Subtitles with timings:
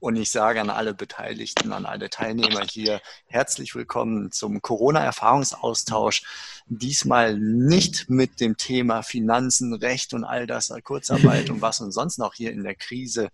[0.00, 6.22] Und ich sage an alle Beteiligten, an alle Teilnehmer hier herzlich willkommen zum Corona-Erfahrungsaustausch.
[6.66, 12.18] Diesmal nicht mit dem Thema Finanzen, Recht und all das, Kurzarbeit und was uns sonst
[12.18, 13.28] noch hier in der Krise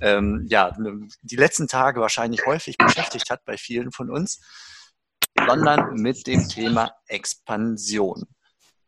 [0.00, 0.76] ähm, ja,
[1.22, 4.40] die letzten Tage wahrscheinlich häufig beschäftigt hat bei vielen von uns,
[5.48, 8.24] sondern mit dem Thema Expansion.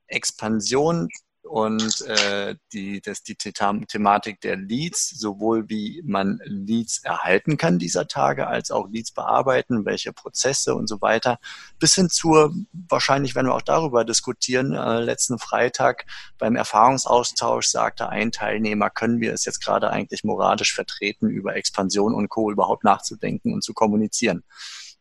[0.06, 1.08] Expansion
[1.46, 8.08] und äh, die, das, die Thematik der Leads, sowohl wie man Leads erhalten kann dieser
[8.08, 11.38] Tage, als auch Leads bearbeiten, welche Prozesse und so weiter,
[11.78, 16.06] bis hin zur, wahrscheinlich werden wir auch darüber diskutieren, äh, letzten Freitag
[16.38, 22.14] beim Erfahrungsaustausch sagte ein Teilnehmer, können wir es jetzt gerade eigentlich moralisch vertreten, über Expansion
[22.14, 22.50] und Co.
[22.50, 24.42] überhaupt nachzudenken und zu kommunizieren.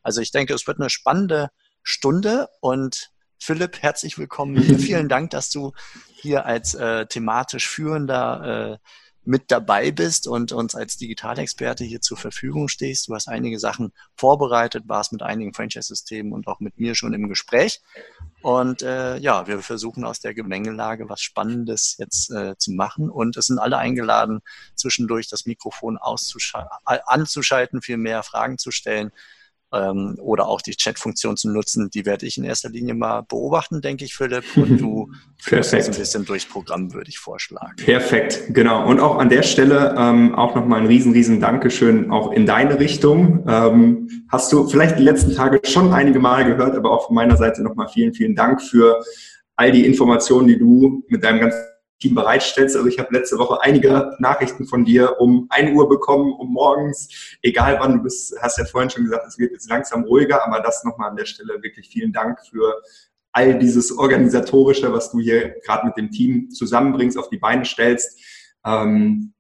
[0.02, 1.50] Also ich denke, es wird eine spannende
[1.82, 3.12] Stunde und
[3.46, 4.56] Philipp, herzlich willkommen.
[4.80, 5.74] Vielen Dank, dass du
[6.16, 8.78] hier als äh, thematisch Führender äh,
[9.24, 13.08] mit dabei bist und uns als Digitalexperte hier zur Verfügung stehst.
[13.08, 17.30] Du hast einige Sachen vorbereitet, warst mit einigen Franchise-Systemen und auch mit mir schon im
[17.30, 17.82] Gespräch.
[18.42, 23.12] Und äh, ja, wir versuchen aus der Gemengelage was Spannendes jetzt äh, zu machen.
[23.12, 24.40] Und es sind alle eingeladen,
[24.74, 29.12] zwischendurch das Mikrofon anzuschalten, viel mehr Fragen zu stellen
[29.76, 33.82] ähm, oder auch die Chat-Funktion zu nutzen, die werde ich in erster Linie mal beobachten,
[33.82, 34.46] denke ich, Philipp.
[34.56, 37.76] Und du führst uns ein bisschen durchs Programm, würde ich vorschlagen.
[37.78, 38.88] Perfekt, genau.
[38.88, 42.80] Und auch an der Stelle ähm, auch nochmal ein riesen, riesen Dankeschön auch in deine
[42.80, 43.46] Richtung.
[43.48, 47.38] Ähm, hast du vielleicht die letzten Tage schon einige Mal gehört, aber auch von meiner
[47.38, 49.04] Seite nochmal vielen, vielen Dank für
[49.56, 52.76] all die Informationen, die du mit deinem ganzen Team bereitstellst.
[52.76, 57.38] Also ich habe letzte Woche einige Nachrichten von dir um 1 Uhr bekommen, um morgens,
[57.42, 60.62] egal wann du bist, hast ja vorhin schon gesagt, es wird jetzt langsam ruhiger, aber
[60.62, 62.82] das nochmal an der Stelle wirklich vielen Dank für
[63.32, 68.20] all dieses Organisatorische, was du hier gerade mit dem Team zusammenbringst, auf die Beine stellst.
[68.66, 69.34] Ähm,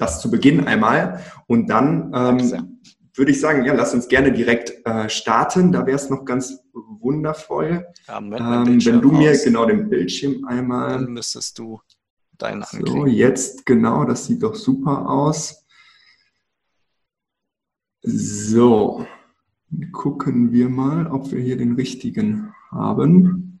[0.00, 1.22] das zu Beginn einmal.
[1.46, 2.80] Und dann ähm,
[3.14, 5.72] würde ich sagen, ja, lass uns gerne direkt äh, starten.
[5.72, 7.86] Da wäre es noch ganz wundervoll.
[8.06, 10.92] Ja, ähm, wenn du mir genau den Bildschirm einmal.
[10.92, 11.80] Dann müsstest du
[12.38, 13.00] deinen so, anklicken.
[13.02, 15.66] So, jetzt genau, das sieht doch super aus.
[18.02, 19.06] So,
[19.92, 23.60] gucken wir mal, ob wir hier den richtigen haben.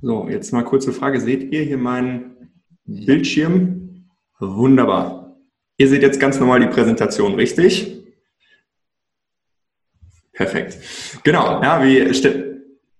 [0.00, 1.20] So, jetzt mal kurze Frage.
[1.20, 2.50] Seht ihr hier meinen
[2.84, 4.08] Bildschirm?
[4.40, 5.21] Wunderbar.
[5.78, 8.02] Ihr seht jetzt ganz normal die Präsentation, richtig?
[10.32, 10.78] Perfekt.
[11.24, 12.10] Genau, ja, wie,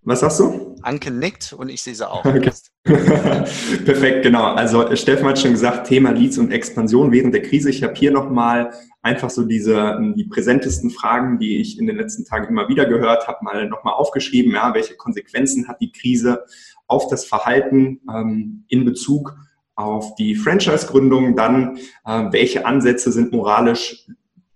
[0.03, 0.77] was sagst du?
[0.83, 2.25] Anke nickt und ich sehe sie auch.
[2.25, 2.51] Okay.
[2.85, 4.55] Perfekt, genau.
[4.55, 7.71] Also Steffen hat schon gesagt, Thema Leads und Expansion während der Krise.
[7.71, 8.73] Ich habe hier nochmal
[9.03, 13.29] einfach so diese die präsentesten Fragen, die ich in den letzten Tagen immer wieder gehört
[13.29, 14.53] habe, mal nochmal aufgeschrieben.
[14.53, 16.45] Ja, welche Konsequenzen hat die Krise
[16.89, 19.37] auf das Verhalten ähm, in Bezug
[19.83, 24.07] auf die Franchise-Gründung, dann äh, welche Ansätze sind moralisch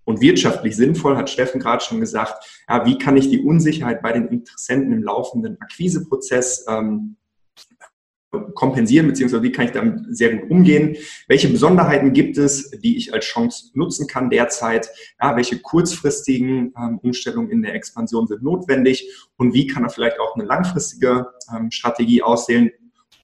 [0.05, 2.63] und wirtschaftlich sinnvoll, hat Steffen gerade schon gesagt.
[2.69, 7.17] Ja, wie kann ich die Unsicherheit bei den Interessenten im laufenden Akquiseprozess ähm,
[8.55, 10.97] kompensieren, beziehungsweise wie kann ich damit sehr gut umgehen?
[11.27, 14.89] Welche Besonderheiten gibt es, die ich als Chance nutzen kann derzeit?
[15.21, 19.11] Ja, welche kurzfristigen ähm, Umstellungen in der Expansion sind notwendig?
[19.37, 22.71] Und wie kann er vielleicht auch eine langfristige ähm, Strategie aussehen,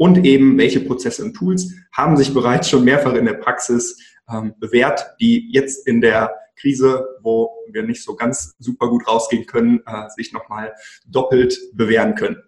[0.02, 3.96] und eben welche Prozesse und Tools haben sich bereits schon mehrfach in der Praxis
[4.28, 9.46] ähm, bewährt, die jetzt in der Krise, wo wir nicht so ganz super gut rausgehen
[9.46, 10.74] können, äh, sich nochmal
[11.06, 12.42] doppelt bewähren können.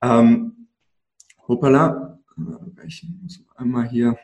[0.00, 0.68] Ähm,
[1.48, 2.20] hoppala,
[2.86, 4.16] ich muss einmal hier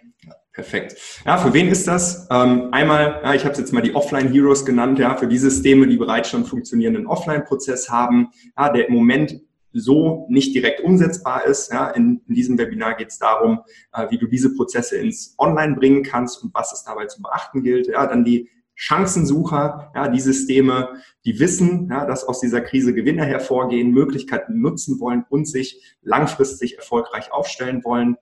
[0.52, 0.96] Perfekt.
[1.24, 2.28] Ja, für wen ist das?
[2.30, 5.88] Ähm, einmal, ja, ich habe jetzt mal die Offline Heroes genannt, ja, für die Systeme,
[5.88, 9.40] die bereits schon funktionierenden Offline-Prozess haben, ja, der im Moment
[9.72, 11.72] so nicht direkt umsetzbar ist.
[11.72, 13.60] Ja, in, in diesem Webinar geht es darum,
[13.92, 17.62] äh, wie du diese Prozesse ins Online bringen kannst und was es dabei zu beachten
[17.62, 17.88] gilt.
[17.88, 23.24] Ja, dann die Chancensucher, ja, die Systeme, die wissen, ja, dass aus dieser Krise Gewinner
[23.24, 28.16] hervorgehen, Möglichkeiten nutzen wollen und sich langfristig erfolgreich aufstellen wollen.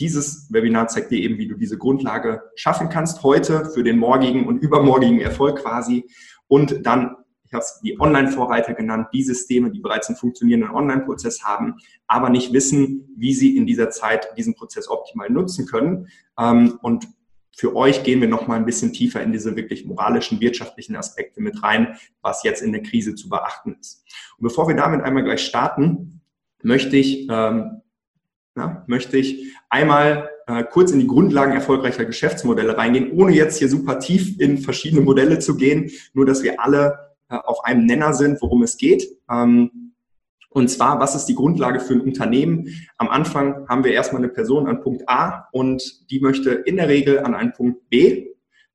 [0.00, 4.46] Dieses Webinar zeigt dir eben, wie du diese Grundlage schaffen kannst, heute für den morgigen
[4.46, 6.04] und übermorgigen Erfolg quasi.
[6.48, 7.16] Und dann
[7.54, 12.52] habe es die Online-Vorreiter genannt, die Systeme, die bereits einen funktionierenden Online-Prozess haben, aber nicht
[12.52, 16.08] wissen, wie sie in dieser Zeit diesen Prozess optimal nutzen können.
[16.38, 17.08] Ähm, und
[17.56, 21.40] für euch gehen wir noch mal ein bisschen tiefer in diese wirklich moralischen, wirtschaftlichen Aspekte
[21.40, 24.04] mit rein, was jetzt in der Krise zu beachten ist.
[24.38, 26.20] Und bevor wir damit einmal gleich starten,
[26.62, 27.82] möchte ich, ähm,
[28.56, 33.68] ja, möchte ich einmal äh, kurz in die Grundlagen erfolgreicher Geschäftsmodelle reingehen, ohne jetzt hier
[33.68, 38.40] super tief in verschiedene Modelle zu gehen, nur dass wir alle auf einem Nenner sind,
[38.42, 39.06] worum es geht.
[39.30, 39.84] Ähm,
[40.50, 42.68] und zwar, was ist die Grundlage für ein Unternehmen?
[42.96, 46.88] Am Anfang haben wir erstmal eine Person an Punkt A und die möchte in der
[46.88, 48.28] Regel an einen Punkt B.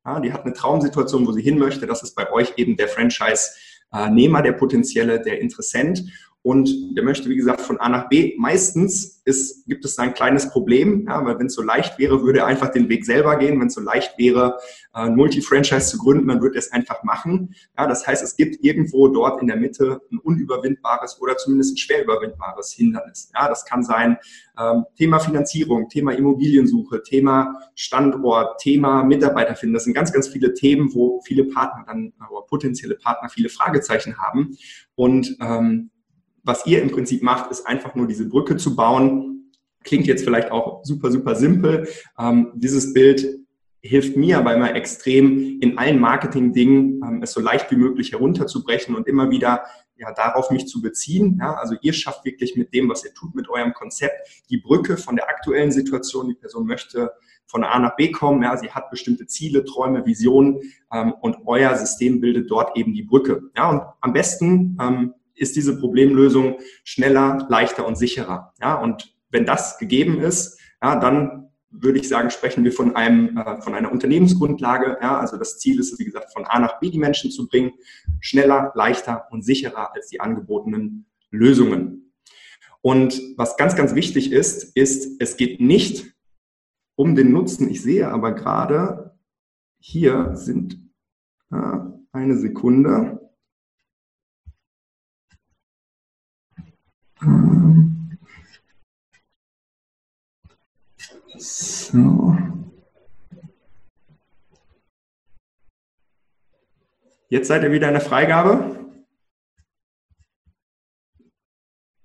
[0.06, 1.88] Ja, die hat eine Traumsituation, wo sie hin möchte.
[1.88, 6.04] Das ist bei euch eben der Franchise-Nehmer, der potenzielle, der Interessent
[6.41, 8.33] und der möchte, wie gesagt, von A nach B.
[8.38, 12.24] Meistens ist, gibt es da ein kleines Problem, ja, weil wenn es so leicht wäre,
[12.24, 13.59] würde er einfach den Weg selber gehen.
[13.59, 14.57] Wenn es so leicht wäre,
[14.94, 17.53] äh, ein Multi-Franchise zu gründen, dann würde er es einfach machen.
[17.77, 21.77] Ja, das heißt, es gibt irgendwo dort in der Mitte ein unüberwindbares oder zumindest ein
[21.77, 23.30] schwer überwindbares Hindernis.
[23.36, 24.18] Ja, das kann sein
[24.57, 29.74] ähm, Thema Finanzierung, Thema Immobiliensuche, Thema Standort, Thema Mitarbeiter finden.
[29.74, 34.18] Das sind ganz, ganz viele Themen, wo viele Partner dann, oder potenzielle Partner viele Fragezeichen
[34.18, 34.57] haben.
[34.95, 35.91] Und ähm,
[36.44, 39.51] was ihr im Prinzip macht, ist einfach nur diese Brücke zu bauen.
[39.83, 41.88] Klingt jetzt vielleicht auch super, super simpel.
[42.18, 43.39] Ähm, dieses Bild
[43.81, 48.95] hilft mir aber immer extrem in allen Marketing-Dingen, ähm, es so leicht wie möglich herunterzubrechen
[48.95, 49.63] und immer wieder
[49.95, 51.38] ja, darauf mich zu beziehen.
[51.39, 54.97] Ja, also ihr schafft wirklich mit dem, was ihr tut, mit eurem Konzept, die Brücke
[54.97, 56.30] von der aktuellen Situation.
[56.30, 57.12] Die Person möchte
[57.47, 58.44] von A nach B kommen.
[58.44, 60.59] Ja, sie hat bestimmte Ziele, Träume, Visionen
[60.94, 63.44] ähm, und euer System bildet dort eben die Brücke.
[63.56, 68.53] Ja, und am besten ähm, ist diese Problemlösung schneller, leichter und sicherer.
[68.62, 73.38] Ja, und wenn das gegeben ist, ja, dann würde ich sagen, sprechen wir von einem,
[73.38, 74.97] äh, von einer Unternehmensgrundlage.
[75.01, 77.71] Ja, also das Ziel ist, wie gesagt, von A nach B die Menschen zu bringen,
[78.19, 82.13] schneller, leichter und sicherer als die angebotenen Lösungen.
[82.81, 86.13] Und was ganz, ganz wichtig ist, ist, es geht nicht
[86.95, 87.69] um den Nutzen.
[87.69, 89.18] Ich sehe aber gerade,
[89.80, 90.80] hier sind
[91.51, 91.77] äh,
[92.12, 93.19] eine Sekunde.
[101.38, 102.38] So.
[107.27, 108.86] Jetzt seid ihr wieder in der Freigabe.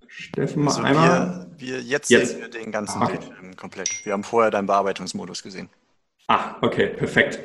[0.07, 1.47] Steffen, mal also einmal.
[1.57, 3.19] Wir, wir jetzt, jetzt, sehen wir den ganzen okay.
[3.21, 4.05] Film komplett.
[4.05, 5.69] Wir haben vorher deinen Bearbeitungsmodus gesehen.
[6.27, 7.39] Ah, okay, perfekt.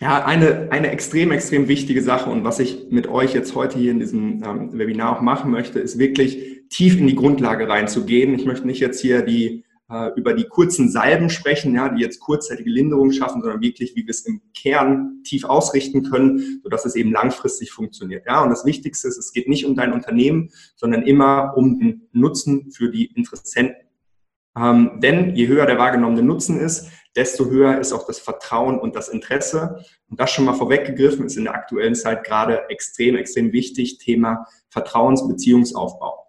[0.00, 3.90] Ja, eine, eine extrem, extrem wichtige Sache und was ich mit euch jetzt heute hier
[3.90, 8.34] in diesem ähm, Webinar auch machen möchte, ist wirklich tief in die Grundlage reinzugehen.
[8.34, 12.20] Ich möchte nicht jetzt hier die äh, über die kurzen Salben sprechen, ja, die jetzt
[12.20, 16.94] kurzzeitige Linderung schaffen, sondern wirklich, wie wir es im Kern tief ausrichten können, sodass es
[16.94, 18.24] eben langfristig funktioniert.
[18.26, 22.08] Ja, und das Wichtigste ist, es geht nicht um dein Unternehmen, sondern immer um den
[22.12, 23.88] Nutzen für die Interessenten.
[24.56, 28.94] Ähm, denn je höher der wahrgenommene Nutzen ist, desto höher ist auch das Vertrauen und
[28.94, 29.84] das Interesse.
[30.08, 34.46] Und das schon mal vorweggegriffen ist in der aktuellen Zeit gerade extrem, extrem wichtig, Thema
[34.68, 36.19] Vertrauensbeziehungsaufbau.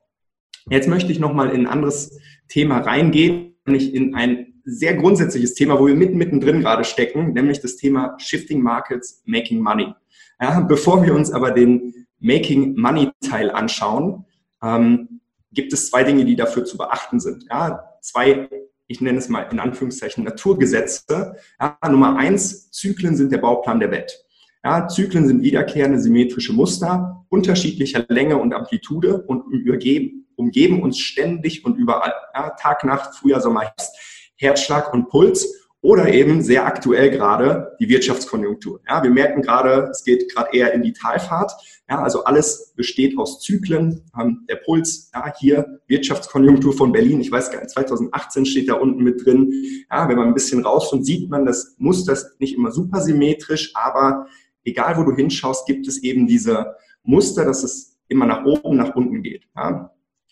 [0.72, 5.78] Jetzt möchte ich nochmal in ein anderes Thema reingehen, nämlich in ein sehr grundsätzliches Thema,
[5.78, 9.94] wo wir mitten mittendrin gerade stecken, nämlich das Thema Shifting Markets, Making Money.
[10.40, 14.26] Ja, bevor wir uns aber den Making Money Teil anschauen,
[14.64, 15.20] ähm,
[15.52, 17.44] gibt es zwei Dinge, die dafür zu beachten sind.
[17.50, 18.48] Ja, zwei,
[18.88, 21.36] ich nenne es mal in Anführungszeichen Naturgesetze.
[21.60, 24.24] Ja, Nummer eins, Zyklen sind der Bauplan der Welt.
[24.64, 31.64] Ja, Zyklen sind wiederkehrende symmetrische Muster unterschiedlicher Länge und Amplitude und übergeben, umgeben uns ständig
[31.64, 32.14] und überall.
[32.34, 33.96] Ja, Tag, Nacht, Frühjahr, Sommer, Herbst,
[34.36, 35.48] Herzschlag und Puls
[35.82, 38.82] oder eben sehr aktuell gerade die Wirtschaftskonjunktur.
[38.88, 41.52] Ja, wir merken gerade, es geht gerade eher in die Talfahrt.
[41.90, 44.06] Ja, also alles besteht aus Zyklen.
[44.20, 48.76] Ähm, der Puls, ja, hier Wirtschaftskonjunktur von Berlin, ich weiß gar nicht, 2018 steht da
[48.76, 49.52] unten mit drin.
[49.92, 53.72] Ja, wenn man ein bisschen rauskommt, sieht man, das Muster ist nicht immer super symmetrisch,
[53.74, 54.28] aber
[54.64, 58.96] egal wo du hinschaust, gibt es eben diese Muster, dass es immer nach oben, nach
[58.96, 59.48] unten geht.
[59.56, 59.92] Ja.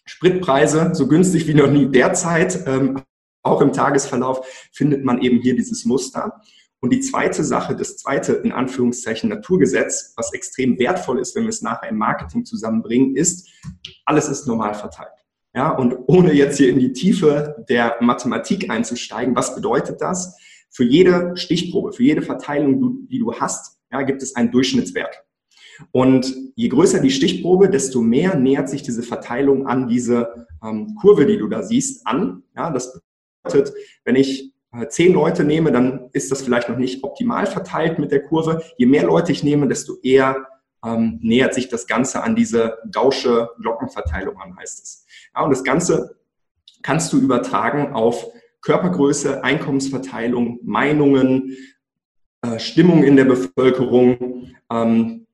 [0.10, 2.64] Spritpreise so günstig wie noch nie derzeit.
[2.66, 3.02] Ähm,
[3.44, 6.42] auch im Tagesverlauf findet man eben hier dieses Muster.
[6.82, 11.50] Und die zweite Sache, das zweite in Anführungszeichen Naturgesetz, was extrem wertvoll ist, wenn wir
[11.50, 13.50] es nachher im Marketing zusammenbringen, ist,
[14.06, 15.10] alles ist normal verteilt.
[15.54, 20.38] Ja, und ohne jetzt hier in die Tiefe der Mathematik einzusteigen, was bedeutet das?
[20.72, 25.24] Für jede Stichprobe, für jede Verteilung, die du hast, ja, gibt es einen Durchschnittswert.
[25.92, 31.26] Und je größer die Stichprobe, desto mehr nähert sich diese Verteilung an diese ähm, Kurve,
[31.26, 32.44] die du da siehst, an.
[32.56, 33.02] Ja, das
[33.44, 38.00] bedeutet, wenn ich äh, zehn Leute nehme, dann ist das vielleicht noch nicht optimal verteilt
[38.00, 38.62] mit der Kurve.
[38.78, 40.48] Je mehr Leute ich nehme, desto eher
[40.86, 45.06] ähm, nähert sich das Ganze an diese gausche Glockenverteilung an, heißt es.
[45.36, 46.18] Ja, und das Ganze
[46.82, 48.28] kannst du übertragen auf
[48.62, 51.56] Körpergröße, Einkommensverteilung, Meinungen,
[52.42, 54.52] äh, Stimmung in der Bevölkerung.
[54.72, 55.28] Ähm,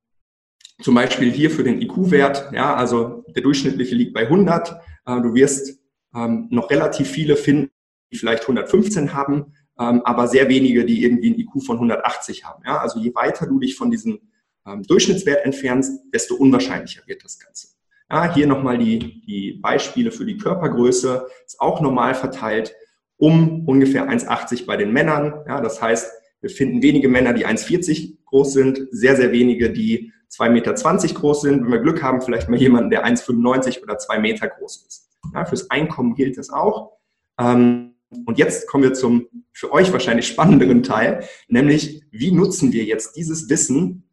[0.80, 4.72] zum Beispiel hier für den IQ-Wert, ja, also der durchschnittliche liegt bei 100.
[5.06, 5.80] Äh, du wirst
[6.14, 7.70] ähm, noch relativ viele finden,
[8.12, 12.62] die vielleicht 115 haben, ähm, aber sehr wenige, die irgendwie ein IQ von 180 haben.
[12.66, 12.78] Ja?
[12.78, 14.20] Also je weiter du dich von diesem
[14.66, 17.68] ähm, Durchschnittswert entfernst, desto unwahrscheinlicher wird das Ganze.
[18.10, 22.74] Ja, hier nochmal die, die Beispiele für die Körpergröße, ist auch normal verteilt
[23.18, 25.42] um ungefähr 1,80 bei den Männern.
[25.48, 26.12] Ja, das heißt,
[26.46, 30.74] wir finden wenige Männer, die 1,40 groß sind, sehr, sehr wenige, die 2,20 Meter
[31.14, 31.64] groß sind.
[31.64, 35.10] Wenn wir Glück haben, vielleicht mal jemanden, der 1,95 oder 2 Meter groß ist.
[35.34, 36.92] Ja, fürs Einkommen gilt das auch.
[37.40, 37.94] Ähm,
[38.26, 43.16] und jetzt kommen wir zum für euch wahrscheinlich spannenderen Teil, nämlich wie nutzen wir jetzt
[43.16, 44.08] dieses Wissen,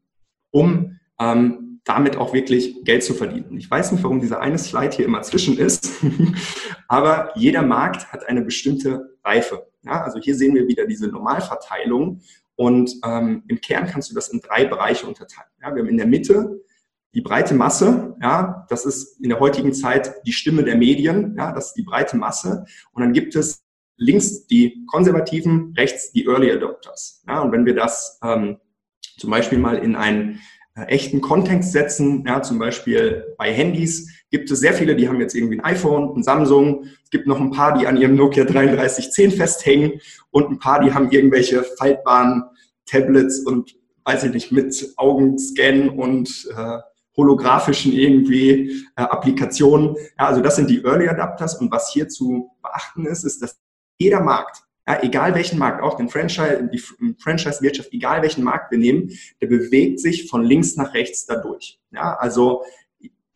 [0.50, 3.58] um ähm, damit auch wirklich Geld zu verdienen.
[3.58, 5.92] Ich weiß nicht, warum dieser eine Slide hier immer zwischen ist,
[6.88, 9.68] aber jeder Markt hat eine bestimmte Reife.
[9.84, 12.22] Ja, also hier sehen wir wieder diese Normalverteilung
[12.56, 15.50] und ähm, im Kern kannst du das in drei Bereiche unterteilen.
[15.62, 16.62] Ja, wir haben in der Mitte
[17.14, 21.52] die breite Masse, ja, das ist in der heutigen Zeit die Stimme der Medien, ja,
[21.52, 22.66] das ist die breite Masse.
[22.92, 23.64] Und dann gibt es
[23.98, 27.24] links die Konservativen, rechts die Early Adopters.
[27.28, 28.58] Ja, und wenn wir das ähm,
[29.18, 30.40] zum Beispiel mal in äh,
[30.76, 35.36] echten Kontext setzen, ja, zum Beispiel bei Handys gibt es sehr viele, die haben jetzt
[35.36, 36.86] irgendwie ein iPhone, ein Samsung.
[37.04, 40.02] Es gibt noch ein paar, die an ihrem Nokia 3310 festhängen
[40.32, 42.44] und ein paar, die haben irgendwelche faltbaren
[42.88, 43.76] Tablets und
[44.06, 46.80] weiß ich nicht, mit Augenscan und äh,
[47.16, 49.96] holographischen irgendwie äh, Applikationen.
[50.18, 53.60] Ja, also das sind die Early Adapters und was hier zu beachten ist, ist, dass
[54.00, 56.82] jeder Markt, ja, egal welchen Markt, auch den Franchise, die
[57.18, 59.12] Franchise-Wirtschaft, egal welchen Markt wir nehmen,
[59.42, 61.80] der bewegt sich von links nach rechts dadurch.
[61.92, 62.64] Ja, also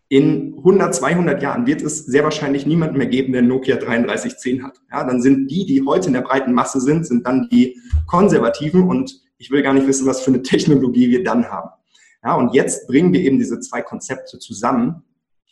[0.10, 4.80] in 100, 200 Jahren wird es sehr wahrscheinlich niemanden mehr geben, der Nokia 3310 hat.
[4.92, 8.84] Ja, dann sind die, die heute in der breiten Masse sind, sind dann die Konservativen
[8.84, 11.70] und ich will gar nicht wissen, was für eine Technologie wir dann haben.
[12.24, 15.04] Ja, und jetzt bringen wir eben diese zwei Konzepte zusammen,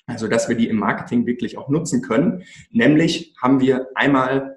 [0.08, 2.44] also dass wir die im Marketing wirklich auch nutzen können.
[2.72, 4.55] Nämlich haben wir einmal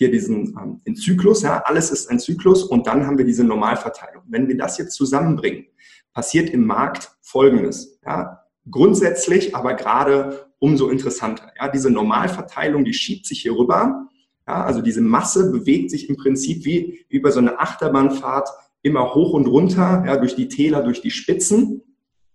[0.00, 3.44] hier diesen ähm, den Zyklus, ja, alles ist ein Zyklus und dann haben wir diese
[3.44, 4.22] Normalverteilung.
[4.28, 5.66] Wenn wir das jetzt zusammenbringen,
[6.14, 8.00] passiert im Markt Folgendes.
[8.06, 11.52] Ja, grundsätzlich, aber gerade umso interessanter.
[11.60, 14.08] Ja, diese Normalverteilung, die schiebt sich hier rüber.
[14.48, 18.48] Ja, also diese Masse bewegt sich im Prinzip wie, wie bei so einer Achterbahnfahrt
[18.80, 21.82] immer hoch und runter, ja, durch die Täler, durch die Spitzen.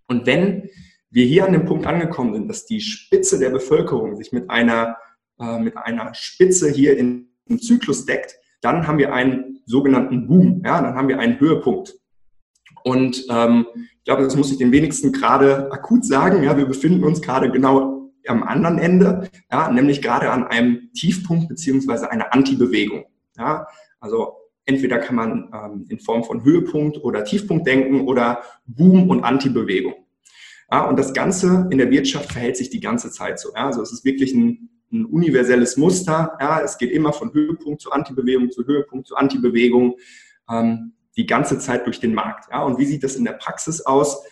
[0.07, 0.69] Und wenn
[1.10, 4.98] wir hier an dem Punkt angekommen sind, dass die Spitze der Bevölkerung sich mit einer,
[5.39, 7.25] äh, mit einer Spitze hier in
[7.60, 11.96] Zyklus deckt, dann haben wir einen sogenannten Boom, ja, dann haben wir einen Höhepunkt.
[12.84, 16.44] Und ähm, ich glaube, das muss ich den wenigsten gerade akut sagen.
[16.44, 21.48] Ja, wir befinden uns gerade genau am anderen Ende, ja, nämlich gerade an einem Tiefpunkt
[21.48, 23.06] beziehungsweise einer Antibewegung.
[23.38, 23.68] Ja,
[24.00, 24.34] also
[24.66, 29.96] entweder kann man ähm, in Form von Höhepunkt oder Tiefpunkt denken oder Boom und Antibewegung.
[30.72, 33.50] Ja, und das Ganze in der Wirtschaft verhält sich die ganze Zeit so.
[33.56, 36.38] Ja, also es ist wirklich ein ein universelles Muster.
[36.39, 39.96] Ja, es geht immer von Höhepunkt zu Antibewegung zu Höhepunkt zu Antibewegung
[40.50, 42.50] ähm, die ganze Zeit durch den Markt.
[42.51, 44.24] Ja, und wie sieht das in der Praxis aus?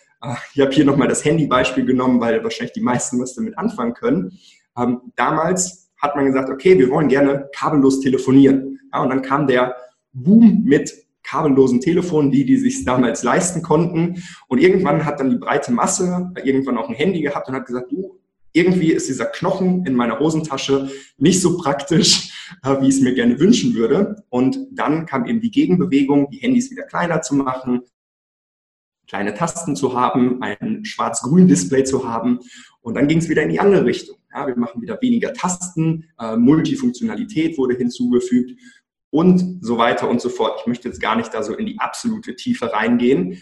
[0.53, 4.37] Ich habe hier nochmal das Handybeispiel genommen, weil wahrscheinlich die meisten was damit anfangen können.
[4.77, 8.79] Ähm, damals hat man gesagt, okay, wir wollen gerne kabellos telefonieren.
[8.93, 9.75] Ja, und dann kam der
[10.13, 10.93] Boom mit
[11.23, 14.21] kabellosen Telefonen, die, die sich damals leisten konnten.
[14.47, 17.91] Und irgendwann hat dann die breite Masse irgendwann auch ein Handy gehabt und hat gesagt,
[17.91, 18.19] du,
[18.53, 22.31] irgendwie ist dieser Knochen in meiner Hosentasche nicht so praktisch,
[22.63, 24.23] äh, wie ich es mir gerne wünschen würde.
[24.29, 27.81] Und dann kam eben die Gegenbewegung, die Handys wieder kleiner zu machen,
[29.07, 32.39] kleine Tasten zu haben, ein schwarz-grün Display zu haben.
[32.81, 34.17] Und dann ging es wieder in die andere Richtung.
[34.33, 38.59] Ja, wir machen wieder weniger Tasten, äh, Multifunktionalität wurde hinzugefügt
[39.09, 40.59] und so weiter und so fort.
[40.61, 43.41] Ich möchte jetzt gar nicht da so in die absolute Tiefe reingehen.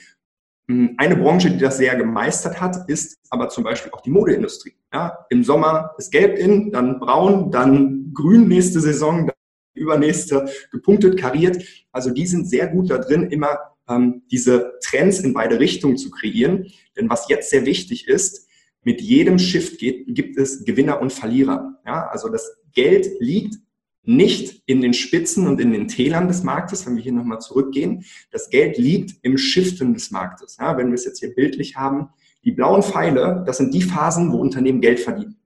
[0.72, 4.74] Hm, eine Branche, die das sehr gemeistert hat, ist aber zum Beispiel auch die Modeindustrie.
[4.94, 9.36] Ja, Im Sommer ist gelb in, dann braun, dann grün nächste Saison, dann
[9.74, 11.62] übernächste gepunktet, kariert.
[11.92, 13.58] Also die sind sehr gut da drin, immer
[13.90, 16.68] ähm, diese Trends in beide Richtungen zu kreieren.
[16.96, 18.48] Denn was jetzt sehr wichtig ist,
[18.84, 21.82] mit jedem Shift geht, gibt es Gewinner und Verlierer.
[21.86, 23.56] Ja, also das Geld liegt
[24.04, 28.04] nicht in den Spitzen und in den Tälern des Marktes, wenn wir hier nochmal zurückgehen.
[28.32, 30.58] Das Geld liegt im Shiften des Marktes.
[30.60, 32.10] Ja, wenn wir es jetzt hier bildlich haben,
[32.44, 35.38] die blauen Pfeile, das sind die Phasen, wo Unternehmen Geld verdienen.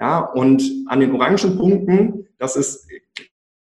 [0.00, 2.86] Ja, und an den orangen Punkten, das ist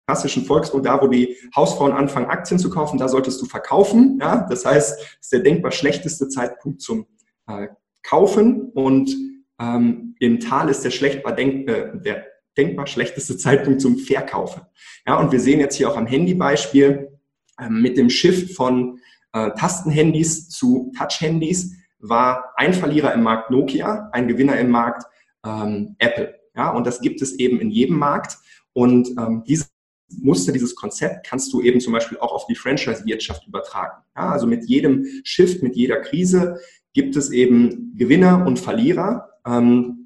[0.07, 4.17] klassischen Volksmund, da wo die Hausfrauen anfangen, Aktien zu kaufen, da solltest du verkaufen.
[4.19, 7.05] Ja, das heißt, das ist der denkbar schlechteste Zeitpunkt zum
[7.47, 7.67] äh,
[8.01, 9.15] Kaufen und
[9.59, 12.25] ähm, im Tal ist der schlechtbar denk, äh, der
[12.57, 14.61] denkbar schlechteste Zeitpunkt zum Verkaufen.
[15.05, 17.19] Ja, und wir sehen jetzt hier auch am Handybeispiel,
[17.59, 18.99] ähm, mit dem Shift von
[19.33, 25.05] äh, Tastenhandys zu Touch-Handys war ein Verlierer im Markt Nokia, ein Gewinner im Markt
[25.45, 26.35] ähm, Apple.
[26.55, 28.37] Ja, und das gibt es eben in jedem Markt.
[28.73, 29.73] Und ähm, dieses
[30.21, 34.03] Muster, dieses Konzept kannst du eben zum Beispiel auch auf die Franchise-Wirtschaft übertragen.
[34.15, 36.59] Ja, also mit jedem Shift, mit jeder Krise
[36.93, 39.29] gibt es eben Gewinner und Verlierer.
[39.45, 40.02] Ähm,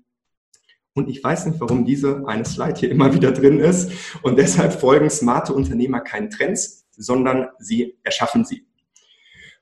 [0.97, 3.91] und ich weiß nicht, warum diese eine Slide hier immer wieder drin ist.
[4.23, 8.65] Und deshalb folgen smarte Unternehmer keinen Trends, sondern sie erschaffen sie.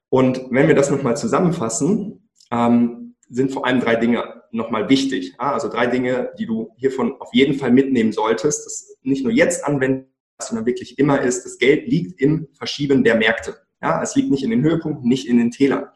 [0.08, 5.34] Und wenn wir das nochmal zusammenfassen, ähm, sind vor allem drei Dinge nochmal wichtig.
[5.38, 9.34] Ja, also drei Dinge, die du hiervon auf jeden Fall mitnehmen solltest, das nicht nur
[9.34, 10.08] jetzt anwenden,
[10.42, 13.58] sondern wirklich immer ist, das Geld liegt im Verschieben der Märkte.
[13.82, 15.88] Ja, es liegt nicht in den Höhepunkten, nicht in den Tälern.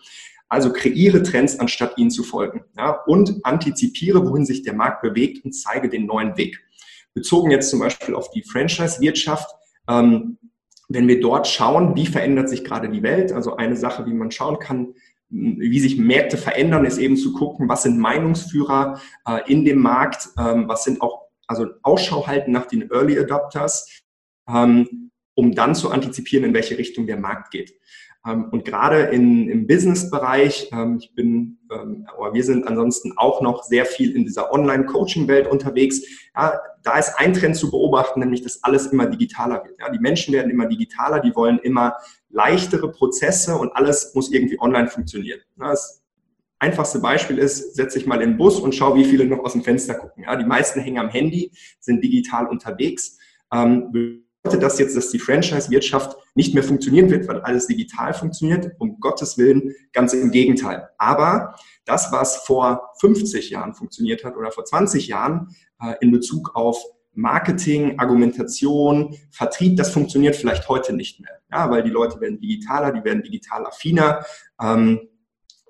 [0.49, 2.65] Also kreiere Trends, anstatt ihnen zu folgen.
[2.75, 6.59] Ja, und antizipiere, wohin sich der Markt bewegt und zeige den neuen Weg.
[7.13, 9.49] Bezogen jetzt zum Beispiel auf die Franchise-Wirtschaft,
[9.87, 10.37] ähm,
[10.89, 14.31] wenn wir dort schauen, wie verändert sich gerade die Welt, also eine Sache, wie man
[14.31, 14.95] schauen kann,
[15.29, 20.29] wie sich Märkte verändern, ist eben zu gucken, was sind Meinungsführer äh, in dem Markt,
[20.39, 24.01] ähm, was sind auch, also Ausschau halten nach den Early Adopters,
[24.47, 27.73] ähm, um dann zu antizipieren, in welche Richtung der Markt geht.
[28.25, 33.63] Ähm, und gerade im Business-Bereich, ähm, ich bin, ähm, aber wir sind ansonsten auch noch
[33.63, 36.01] sehr viel in dieser Online-Coaching-Welt unterwegs.
[36.35, 39.79] Ja, da ist ein Trend zu beobachten, nämlich dass alles immer digitaler wird.
[39.79, 41.95] Ja, die Menschen werden immer digitaler, die wollen immer
[42.29, 45.39] leichtere Prozesse und alles muss irgendwie online funktionieren.
[45.59, 46.03] Ja, das
[46.59, 49.53] einfachste Beispiel ist, setze ich mal in den Bus und schau, wie viele noch aus
[49.53, 50.25] dem Fenster gucken.
[50.25, 53.17] Ja, die meisten hängen am Handy, sind digital unterwegs.
[53.51, 58.71] Ähm, das jetzt, dass die Franchise-Wirtschaft nicht mehr funktionieren wird, weil alles digital funktioniert?
[58.79, 60.89] Um Gottes Willen, ganz im Gegenteil.
[60.97, 61.55] Aber
[61.85, 66.81] das, was vor 50 Jahren funktioniert hat oder vor 20 Jahren äh, in Bezug auf
[67.13, 71.41] Marketing, Argumentation, Vertrieb, das funktioniert vielleicht heute nicht mehr.
[71.51, 74.23] Ja, weil die Leute werden digitaler, die werden digital affiner.
[74.61, 75.01] Ähm,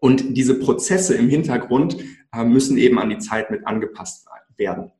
[0.01, 1.97] und diese Prozesse im Hintergrund
[2.33, 4.91] äh, müssen eben an die Zeit mit angepasst werden.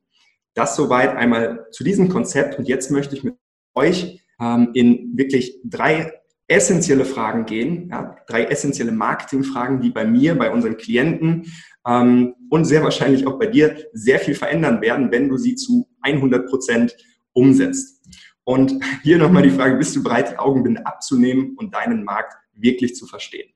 [0.54, 2.58] Das soweit einmal zu diesem Konzept.
[2.58, 3.36] Und jetzt möchte ich mit
[3.74, 6.12] euch ähm, in wirklich drei
[6.48, 11.46] essentielle Fragen gehen, ja, drei essentielle Marketingfragen, die bei mir, bei unseren Klienten
[11.86, 15.88] ähm, und sehr wahrscheinlich auch bei dir sehr viel verändern werden, wenn du sie zu
[16.02, 16.96] 100 Prozent
[17.32, 18.04] umsetzt.
[18.42, 22.96] Und hier nochmal die Frage, bist du bereit, die Augenbinde abzunehmen und deinen Markt wirklich
[22.96, 23.48] zu verstehen?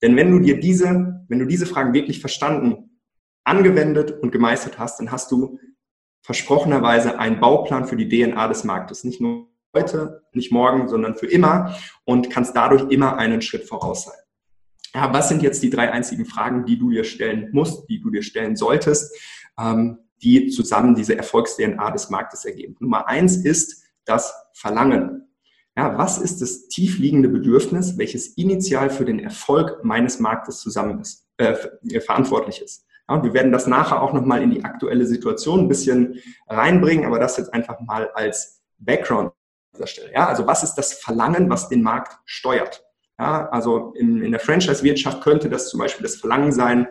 [0.00, 2.98] Denn wenn du dir diese, wenn du diese Fragen wirklich verstanden,
[3.44, 5.58] angewendet und gemeistert hast, dann hast du
[6.22, 9.04] versprochenerweise einen Bauplan für die DNA des Marktes.
[9.04, 14.04] Nicht nur heute, nicht morgen, sondern für immer und kannst dadurch immer einen Schritt voraus
[14.04, 14.18] sein.
[14.94, 18.10] Ja, was sind jetzt die drei einzigen Fragen, die du dir stellen musst, die du
[18.10, 19.14] dir stellen solltest,
[19.58, 22.76] ähm, die zusammen diese Erfolgs-DNA des Marktes ergeben?
[22.80, 25.28] Nummer eins ist das Verlangen.
[25.76, 31.28] Ja, was ist das tiefliegende Bedürfnis, welches initial für den Erfolg meines Marktes zusammen ist,
[31.36, 31.54] äh,
[32.00, 32.86] verantwortlich ist?
[33.08, 37.04] Ja, und wir werden das nachher auch nochmal in die aktuelle Situation ein bisschen reinbringen,
[37.04, 39.32] aber das jetzt einfach mal als Background
[39.78, 40.12] dieser Stelle.
[40.12, 42.84] Ja, also was ist das Verlangen, was den Markt steuert?
[43.18, 46.88] Ja, also in, in der Franchise-Wirtschaft könnte das zum Beispiel das Verlangen sein,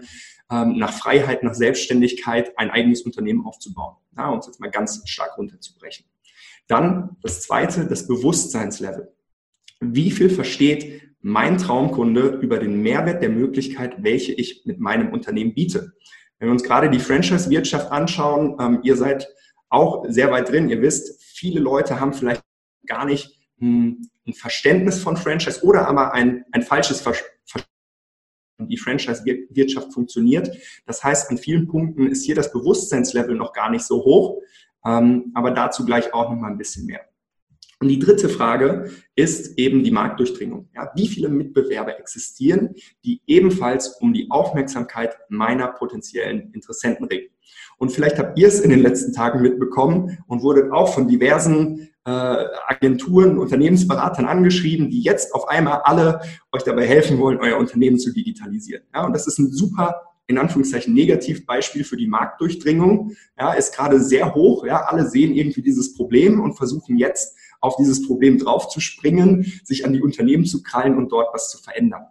[0.51, 3.95] ähm, nach Freiheit, nach Selbstständigkeit ein eigenes Unternehmen aufzubauen.
[4.17, 6.05] Ja, um es jetzt mal ganz stark runterzubrechen.
[6.67, 9.13] Dann das zweite, das Bewusstseinslevel.
[9.79, 15.53] Wie viel versteht mein Traumkunde über den Mehrwert der Möglichkeit, welche ich mit meinem Unternehmen
[15.53, 15.93] biete?
[16.39, 19.27] Wenn wir uns gerade die Franchise-Wirtschaft anschauen, ähm, ihr seid
[19.69, 20.69] auch sehr weit drin.
[20.69, 22.43] Ihr wisst, viele Leute haben vielleicht
[22.87, 27.37] gar nicht ein Verständnis von Franchise oder aber ein, ein falsches Verständnis
[28.59, 30.57] die Franchise-Wirtschaft funktioniert.
[30.85, 34.41] Das heißt, an vielen Punkten ist hier das Bewusstseinslevel noch gar nicht so hoch,
[34.85, 37.01] ähm, aber dazu gleich auch noch mal ein bisschen mehr.
[37.79, 40.67] Und die dritte Frage ist eben die Marktdurchdringung.
[40.75, 42.73] Ja, wie viele Mitbewerber existieren,
[43.05, 47.29] die ebenfalls um die Aufmerksamkeit meiner potenziellen Interessenten ringen?
[47.77, 51.89] Und vielleicht habt ihr es in den letzten Tagen mitbekommen und wurdet auch von diversen
[52.05, 57.99] äh, Agenturen, Unternehmensberatern angeschrieben, die jetzt auf einmal alle euch dabei helfen wollen, euer Unternehmen
[57.99, 58.83] zu digitalisieren.
[58.93, 64.01] Ja, und das ist ein super in Anführungszeichen Negativbeispiel für die Marktdurchdringung, ja, ist gerade
[64.01, 64.65] sehr hoch.
[64.65, 69.93] Ja, alle sehen irgendwie dieses Problem und versuchen jetzt auf dieses Problem draufzuspringen, sich an
[69.93, 72.05] die Unternehmen zu krallen und dort was zu verändern.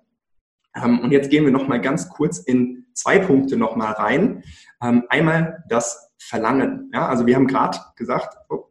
[0.74, 4.42] Ähm, und jetzt gehen wir noch mal ganz kurz in zwei Punkte noch mal rein.
[4.82, 6.90] Ähm, einmal das Verlangen.
[6.92, 8.64] Ja, also wir haben gerade gesagt, oh,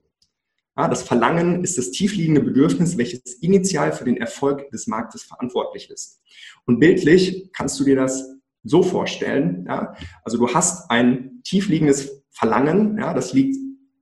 [0.78, 5.90] ja, das Verlangen ist das tiefliegende Bedürfnis, welches initial für den Erfolg des Marktes verantwortlich
[5.90, 6.22] ist.
[6.66, 9.66] Und bildlich kannst du dir das so vorstellen.
[9.68, 13.56] Ja, also du hast ein tiefliegendes Verlangen, ja, das liegt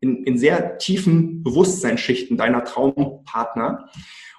[0.03, 3.89] in, in sehr tiefen Bewusstseinsschichten deiner Traumpartner.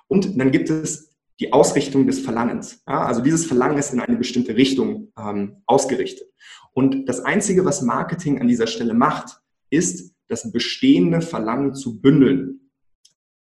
[0.07, 2.83] Und dann gibt es die Ausrichtung des Verlangens.
[2.87, 6.29] Ja, also dieses Verlangen ist in eine bestimmte Richtung ähm, ausgerichtet.
[6.75, 12.71] Und das Einzige, was Marketing an dieser Stelle macht, ist, das bestehende Verlangen zu bündeln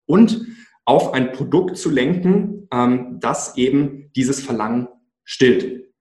[0.06, 0.46] und
[0.84, 4.88] auf ein Produkt zu lenken, ähm, das eben dieses Verlangen
[5.24, 5.92] stillt.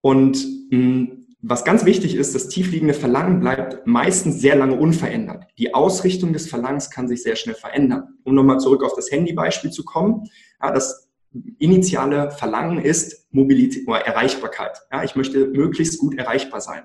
[0.00, 0.36] Und
[0.70, 5.44] mh, hm, was ganz wichtig ist, das tiefliegende Verlangen bleibt meistens sehr lange unverändert.
[5.58, 8.14] Die Ausrichtung des Verlangens kann sich sehr schnell verändern.
[8.24, 10.30] Um nochmal zurück auf das Handybeispiel zu kommen,
[10.62, 11.10] ja, das
[11.58, 14.78] initiale Verlangen ist Mobilität oder Erreichbarkeit.
[14.90, 16.84] Ja, ich möchte möglichst gut erreichbar sein.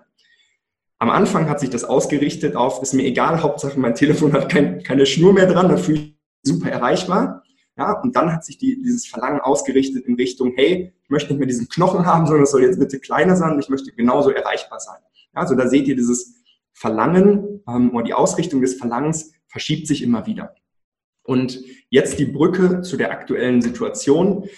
[0.97, 4.83] Am Anfang hat sich das ausgerichtet auf, ist mir egal, Hauptsache mein Telefon hat kein,
[4.83, 7.43] keine Schnur mehr dran, da fühle ich super erreichbar.
[7.79, 11.39] Ja, und dann hat sich die, dieses Verlangen ausgerichtet in Richtung, hey, ich möchte nicht
[11.39, 14.31] mehr diesen Knochen haben, sondern es soll jetzt bitte kleiner sein und ich möchte genauso
[14.31, 14.99] erreichbar sein.
[15.33, 16.35] Ja, also da seht ihr dieses
[16.73, 20.55] Verlangen ähm, oder die Ausrichtung des Verlangens verschiebt sich immer wieder.
[21.23, 24.49] Und jetzt die Brücke zu der aktuellen Situation.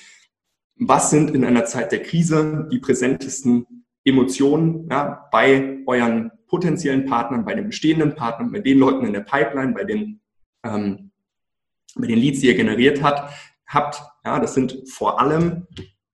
[0.77, 7.45] Was sind in einer Zeit der Krise die präsentesten Emotionen ja, bei euren potenziellen Partnern,
[7.45, 10.21] bei den bestehenden Partnern, bei den Leuten in der Pipeline, bei den
[10.63, 11.10] ähm,
[11.95, 13.29] mit den Leads, die ihr generiert hat,
[13.67, 14.01] habt.
[14.25, 15.67] Ja, das sind vor allem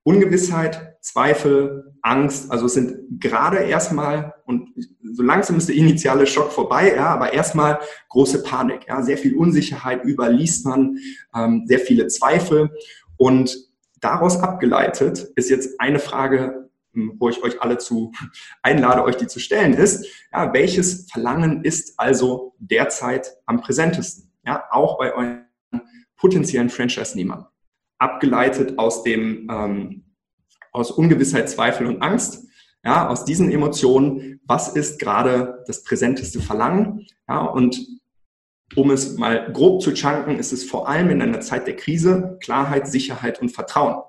[0.04, 2.52] Ungewissheit, Zweifel, Angst.
[2.52, 4.70] Also es sind gerade erstmal, und
[5.04, 8.88] so langsam ist der initiale Schock vorbei, ja, aber erstmal große Panik.
[8.88, 10.98] Ja, sehr viel Unsicherheit, überliest man,
[11.36, 12.72] ähm, sehr viele Zweifel.
[13.18, 13.58] Und
[14.00, 18.14] daraus abgeleitet ist jetzt eine Frage, hm, wo ich euch alle zu
[18.62, 24.32] einlade, euch die zu stellen, ist, ja, welches Verlangen ist also derzeit am präsentesten?
[24.46, 25.47] Ja, auch bei euren
[26.18, 27.46] potenziellen Franchise-Nehmern.
[28.00, 30.04] Abgeleitet aus dem, ähm,
[30.72, 32.46] aus Ungewissheit, Zweifel und Angst,
[32.84, 37.86] ja, aus diesen Emotionen, was ist gerade das präsenteste Verlangen, ja, und
[38.76, 42.38] um es mal grob zu chunken, ist es vor allem in einer Zeit der Krise
[42.42, 44.04] Klarheit, Sicherheit und Vertrauen.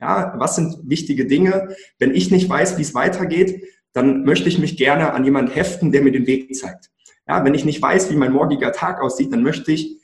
[0.00, 1.74] Ja, was sind wichtige Dinge?
[1.98, 5.90] Wenn ich nicht weiß, wie es weitergeht, dann möchte ich mich gerne an jemanden heften,
[5.90, 6.90] der mir den Weg zeigt.
[7.26, 9.97] Ja, wenn ich nicht weiß, wie mein morgiger Tag aussieht, dann möchte ich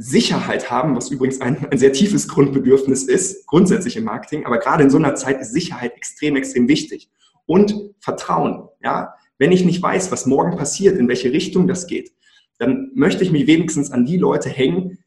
[0.00, 4.84] Sicherheit haben, was übrigens ein, ein sehr tiefes Grundbedürfnis ist, grundsätzlich im Marketing, aber gerade
[4.84, 7.10] in so einer Zeit ist Sicherheit extrem, extrem wichtig.
[7.46, 9.14] Und Vertrauen, ja.
[9.38, 12.12] Wenn ich nicht weiß, was morgen passiert, in welche Richtung das geht,
[12.58, 14.98] dann möchte ich mich wenigstens an die Leute hängen,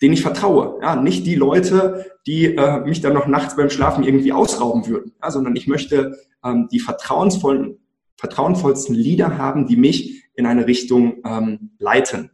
[0.00, 0.78] denen ich vertraue.
[0.82, 5.12] Ja, nicht die Leute, die äh, mich dann noch nachts beim Schlafen irgendwie ausrauben würden,
[5.22, 7.78] ja, sondern ich möchte ähm, die vertrauensvollen,
[8.16, 12.30] vertrauensvollsten Leader haben, die mich in eine Richtung ähm, leiten.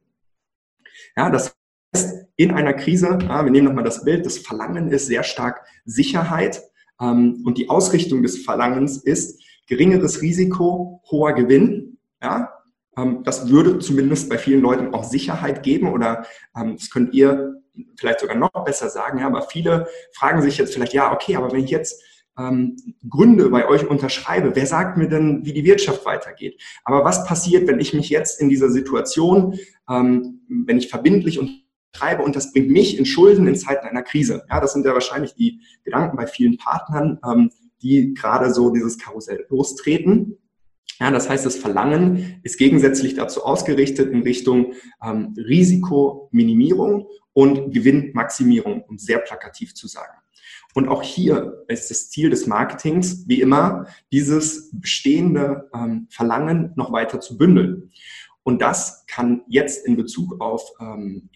[1.16, 1.57] Ja, das
[2.36, 6.62] in einer Krise, ja, wir nehmen nochmal das Bild, das Verlangen ist sehr stark Sicherheit
[7.00, 11.98] ähm, und die Ausrichtung des Verlangens ist geringeres Risiko, hoher Gewinn.
[12.22, 12.52] Ja,
[12.96, 17.54] ähm, das würde zumindest bei vielen Leuten auch Sicherheit geben oder ähm, das könnt ihr
[17.96, 19.18] vielleicht sogar noch besser sagen.
[19.18, 22.02] Ja, aber viele fragen sich jetzt vielleicht, ja, okay, aber wenn ich jetzt
[22.38, 22.76] ähm,
[23.08, 26.60] Gründe bei euch unterschreibe, wer sagt mir denn, wie die Wirtschaft weitergeht?
[26.84, 31.50] Aber was passiert, wenn ich mich jetzt in dieser Situation, ähm, wenn ich verbindlich und
[31.92, 34.44] treibe und das bringt mich in Schulden in Zeiten einer Krise.
[34.48, 37.50] Ja, das sind ja wahrscheinlich die Gedanken bei vielen Partnern, ähm,
[37.82, 40.38] die gerade so dieses Karussell lostreten.
[41.00, 48.82] Ja, das heißt, das Verlangen ist gegensätzlich dazu ausgerichtet in Richtung ähm, Risikominimierung und Gewinnmaximierung,
[48.82, 50.18] um sehr plakativ zu sagen.
[50.74, 56.92] Und auch hier ist das Ziel des Marketings, wie immer, dieses bestehende ähm, Verlangen noch
[56.92, 57.90] weiter zu bündeln.
[58.42, 61.28] Und das kann jetzt in Bezug auf ähm,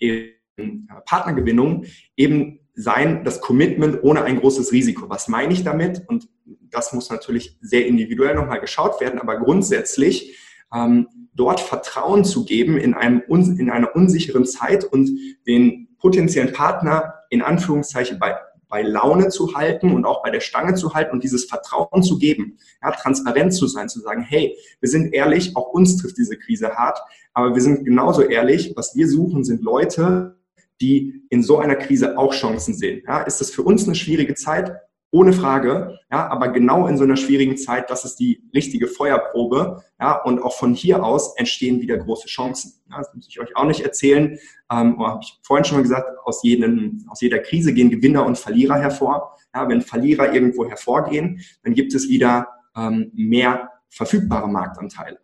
[1.04, 1.84] Partnergewinnung
[2.16, 5.08] eben sein, das Commitment ohne ein großes Risiko.
[5.10, 6.02] Was meine ich damit?
[6.08, 6.28] Und
[6.70, 10.36] das muss natürlich sehr individuell nochmal geschaut werden, aber grundsätzlich
[10.74, 15.10] ähm, dort Vertrauen zu geben in, einem, in einer unsicheren Zeit und
[15.46, 18.36] den potenziellen Partner in Anführungszeichen bei
[18.72, 22.16] bei Laune zu halten und auch bei der Stange zu halten und dieses Vertrauen zu
[22.18, 26.38] geben, ja, transparent zu sein, zu sagen, hey, wir sind ehrlich, auch uns trifft diese
[26.38, 26.98] Krise hart,
[27.34, 30.38] aber wir sind genauso ehrlich, was wir suchen, sind Leute,
[30.82, 33.02] die in so einer Krise auch Chancen sehen.
[33.06, 34.72] Ja, ist das für uns eine schwierige Zeit?
[35.14, 39.84] Ohne Frage, ja, aber genau in so einer schwierigen Zeit, das ist die richtige Feuerprobe,
[40.00, 42.80] ja, und auch von hier aus entstehen wieder große Chancen.
[42.90, 44.38] Ja, das muss ich euch auch nicht erzählen,
[44.70, 48.38] ähm, habe ich vorhin schon mal gesagt, aus, jedem, aus jeder Krise gehen Gewinner und
[48.38, 49.36] Verlierer hervor.
[49.54, 55.18] Ja, wenn Verlierer irgendwo hervorgehen, dann gibt es wieder ähm, mehr verfügbare Marktanteile.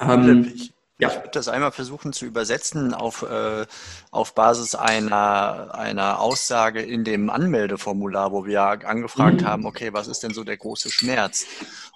[0.00, 0.52] Ähm,
[1.00, 1.08] ja.
[1.08, 3.66] Ich würde das einmal versuchen zu übersetzen auf, äh,
[4.10, 9.46] auf Basis einer, einer Aussage in dem Anmeldeformular, wo wir angefragt mhm.
[9.46, 11.46] haben, okay, was ist denn so der große Schmerz?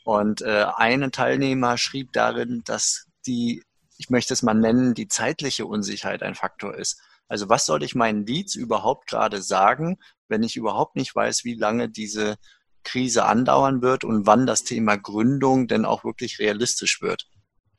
[0.04, 3.62] Und äh, ein Teilnehmer schrieb darin, dass die,
[3.98, 7.00] ich möchte es mal nennen, die zeitliche Unsicherheit ein Faktor ist.
[7.28, 11.54] Also was soll ich meinen Leads überhaupt gerade sagen, wenn ich überhaupt nicht weiß, wie
[11.54, 12.36] lange diese
[12.84, 17.28] Krise andauern wird und wann das Thema Gründung denn auch wirklich realistisch wird?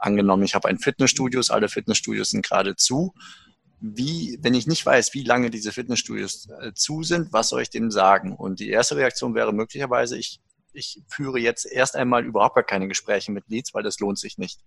[0.06, 3.16] Angenommen, ich habe ein Fitnessstudio, alle Fitnessstudios sind gerade zu.
[3.80, 7.72] Wie, wenn ich nicht weiß, wie lange diese Fitnessstudios äh, zu sind, was soll ich
[7.72, 8.36] dem sagen?
[8.36, 10.42] Und die erste Reaktion wäre möglicherweise, ich,
[10.74, 14.38] ich führe jetzt erst einmal überhaupt gar keine Gespräche mit Leads, weil das lohnt sich
[14.38, 14.60] nicht.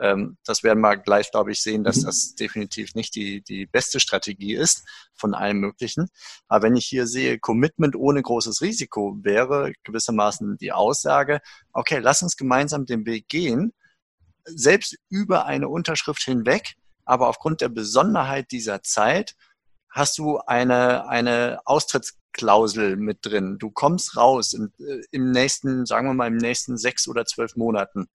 [0.00, 2.06] Ähm, das werden wir gleich, glaube ich, sehen, dass mhm.
[2.06, 6.08] das definitiv nicht die, die beste Strategie ist von allen möglichen.
[6.48, 11.40] Aber wenn ich hier sehe, Commitment ohne großes Risiko wäre gewissermaßen die Aussage,
[11.74, 13.74] okay, lass uns gemeinsam den Weg gehen,
[14.44, 16.74] selbst über eine Unterschrift hinweg,
[17.04, 19.34] aber aufgrund der Besonderheit dieser Zeit
[19.90, 23.58] hast du eine, eine Austrittsklausel mit drin.
[23.58, 27.56] Du kommst raus im, äh, im nächsten, sagen wir mal, im nächsten sechs oder zwölf
[27.56, 28.08] Monaten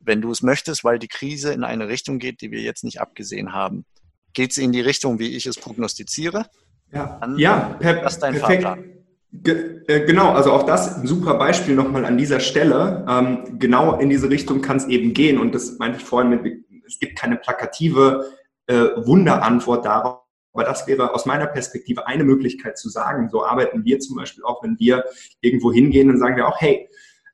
[0.00, 3.00] wenn du es möchtest, weil die Krise in eine Richtung geht, die wir jetzt nicht
[3.00, 3.84] abgesehen haben.
[4.32, 6.46] Geht es in die Richtung, wie ich es prognostiziere?
[6.90, 8.62] Ja, ja per das ist dein perfekt.
[8.62, 8.99] Fahrplan.
[9.44, 13.04] Äh, genau, also auch das ein super Beispiel nochmal an dieser Stelle.
[13.08, 15.38] Ähm, genau in diese Richtung kann es eben gehen.
[15.38, 18.24] Und das meinte ich vorhin mit, es gibt keine plakative
[18.66, 20.20] äh, Wunderantwort darauf.
[20.52, 23.28] Aber das wäre aus meiner Perspektive eine Möglichkeit zu sagen.
[23.30, 25.04] So arbeiten wir zum Beispiel auch, wenn wir
[25.40, 26.88] irgendwo hingehen, dann sagen wir auch, hey,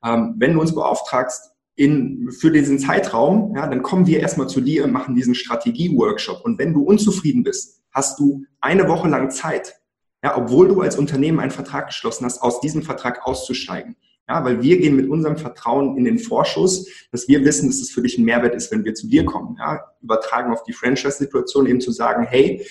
[0.05, 4.61] ähm, wenn du uns beauftragst, in, für diesen Zeitraum, ja, dann kommen wir erstmal zu
[4.61, 6.43] dir und machen diesen Strategie-Workshop.
[6.43, 9.75] Und wenn du unzufrieden bist, hast du eine Woche lang Zeit,
[10.23, 13.95] ja, obwohl du als Unternehmen einen Vertrag geschlossen hast, aus diesem Vertrag auszusteigen.
[14.29, 17.91] Ja, weil wir gehen mit unserem Vertrauen in den Vorschuss, dass wir wissen, dass es
[17.91, 19.55] für dich ein Mehrwert ist, wenn wir zu dir kommen.
[19.57, 22.65] Ja, übertragen auf die Franchise-Situation eben zu sagen, hey,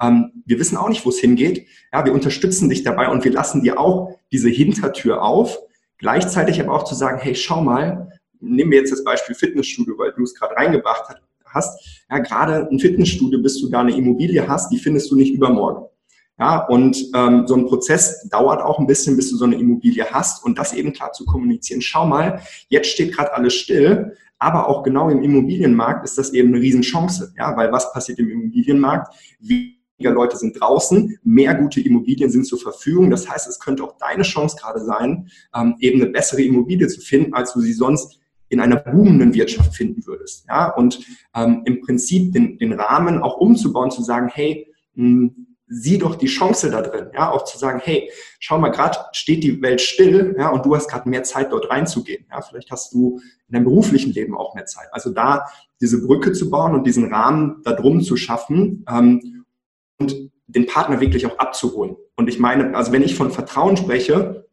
[0.00, 1.66] ähm, wir wissen auch nicht, wo es hingeht.
[1.92, 5.58] Ja, wir unterstützen dich dabei und wir lassen dir auch diese Hintertür auf.
[5.98, 8.08] Gleichzeitig aber auch zu sagen, hey, schau mal,
[8.40, 12.04] nehmen wir jetzt das Beispiel Fitnessstudio, weil du es gerade reingebracht hast.
[12.10, 15.86] Ja, gerade ein Fitnessstudio, bis du da eine Immobilie hast, die findest du nicht übermorgen.
[16.38, 20.04] Ja, und ähm, so ein Prozess dauert auch ein bisschen, bis du so eine Immobilie
[20.10, 21.80] hast und das eben klar zu kommunizieren.
[21.80, 26.48] Schau mal, jetzt steht gerade alles still, aber auch genau im Immobilienmarkt ist das eben
[26.48, 27.32] eine Riesenchance.
[27.38, 29.14] Ja, weil was passiert im Immobilienmarkt?
[29.38, 33.10] Weniger Leute sind draußen, mehr gute Immobilien sind zur Verfügung.
[33.10, 37.00] Das heißt, es könnte auch deine Chance gerade sein, ähm, eben eine bessere Immobilie zu
[37.00, 38.18] finden, als du sie sonst
[38.48, 40.46] in einer boomenden Wirtschaft finden würdest.
[40.48, 40.74] Ja?
[40.74, 41.00] Und
[41.34, 46.16] ähm, im Prinzip den, den Rahmen auch umzubauen, zu sagen, hey, mh, hm, sieh doch
[46.16, 49.80] die Chance da drin, ja, auch zu sagen, hey, schau mal, gerade steht die Welt
[49.80, 53.54] still, ja, und du hast gerade mehr Zeit dort reinzugehen, ja, vielleicht hast du in
[53.54, 54.88] deinem beruflichen Leben auch mehr Zeit.
[54.92, 55.46] Also da
[55.80, 59.44] diese Brücke zu bauen und diesen Rahmen da drum zu schaffen ähm,
[59.98, 61.96] und den Partner wirklich auch abzuholen.
[62.16, 64.46] Und ich meine, also wenn ich von Vertrauen spreche,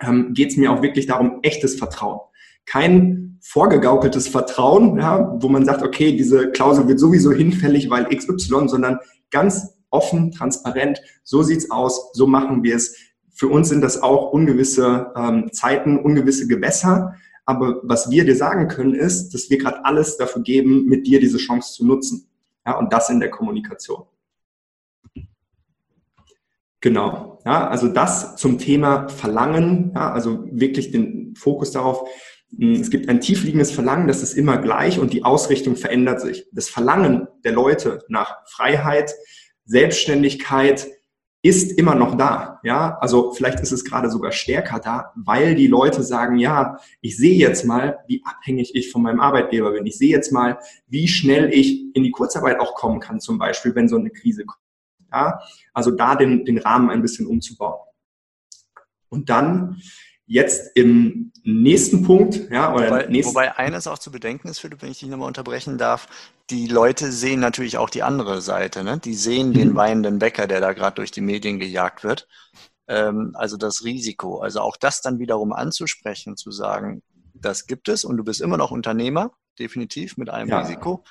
[0.00, 2.20] ähm, geht es mir auch wirklich darum, echtes Vertrauen.
[2.66, 8.68] Kein vorgegaukeltes Vertrauen, ja, wo man sagt, okay, diese Klausel wird sowieso hinfällig, weil XY,
[8.68, 8.98] sondern
[9.30, 12.96] ganz offen, transparent, so sieht's aus, so machen wir es.
[13.32, 17.14] Für uns sind das auch ungewisse ähm, Zeiten, ungewisse Gewässer.
[17.46, 21.20] Aber was wir dir sagen können, ist, dass wir gerade alles dafür geben, mit dir
[21.20, 22.28] diese Chance zu nutzen.
[22.66, 24.04] Ja, und das in der Kommunikation.
[26.80, 27.38] Genau.
[27.46, 32.06] Ja, also das zum Thema Verlangen, ja, also wirklich den Fokus darauf,
[32.58, 36.46] hm, es gibt ein tiefliegendes Verlangen, das ist immer gleich und die Ausrichtung verändert sich.
[36.52, 39.14] Das Verlangen der Leute nach Freiheit,
[39.64, 40.86] Selbstständigkeit
[41.42, 42.60] ist immer noch da.
[42.62, 47.16] Ja, also vielleicht ist es gerade sogar stärker da, weil die Leute sagen, ja, ich
[47.16, 49.84] sehe jetzt mal, wie abhängig ich von meinem Arbeitgeber bin.
[49.84, 53.74] Ich sehe jetzt mal, wie schnell ich in die Kurzarbeit auch kommen kann, zum Beispiel,
[53.74, 54.62] wenn so eine Krise kommt.
[55.12, 55.40] Ja,
[55.72, 57.80] also da den, den Rahmen ein bisschen umzubauen.
[59.10, 59.80] Und dann
[60.26, 64.82] Jetzt im nächsten Punkt, ja, oder wobei, nächsten wobei eines auch zu bedenken ist, Philipp,
[64.82, 66.08] wenn ich dich nochmal unterbrechen darf,
[66.50, 68.98] die Leute sehen natürlich auch die andere Seite, ne?
[68.98, 69.54] Die sehen mhm.
[69.54, 72.26] den weinenden Bäcker, der da gerade durch die Medien gejagt wird.
[72.88, 74.38] Ähm, also das Risiko.
[74.38, 77.02] Also auch das dann wiederum anzusprechen, zu sagen,
[77.34, 80.60] das gibt es und du bist immer noch Unternehmer, definitiv mit einem ja.
[80.60, 81.04] Risiko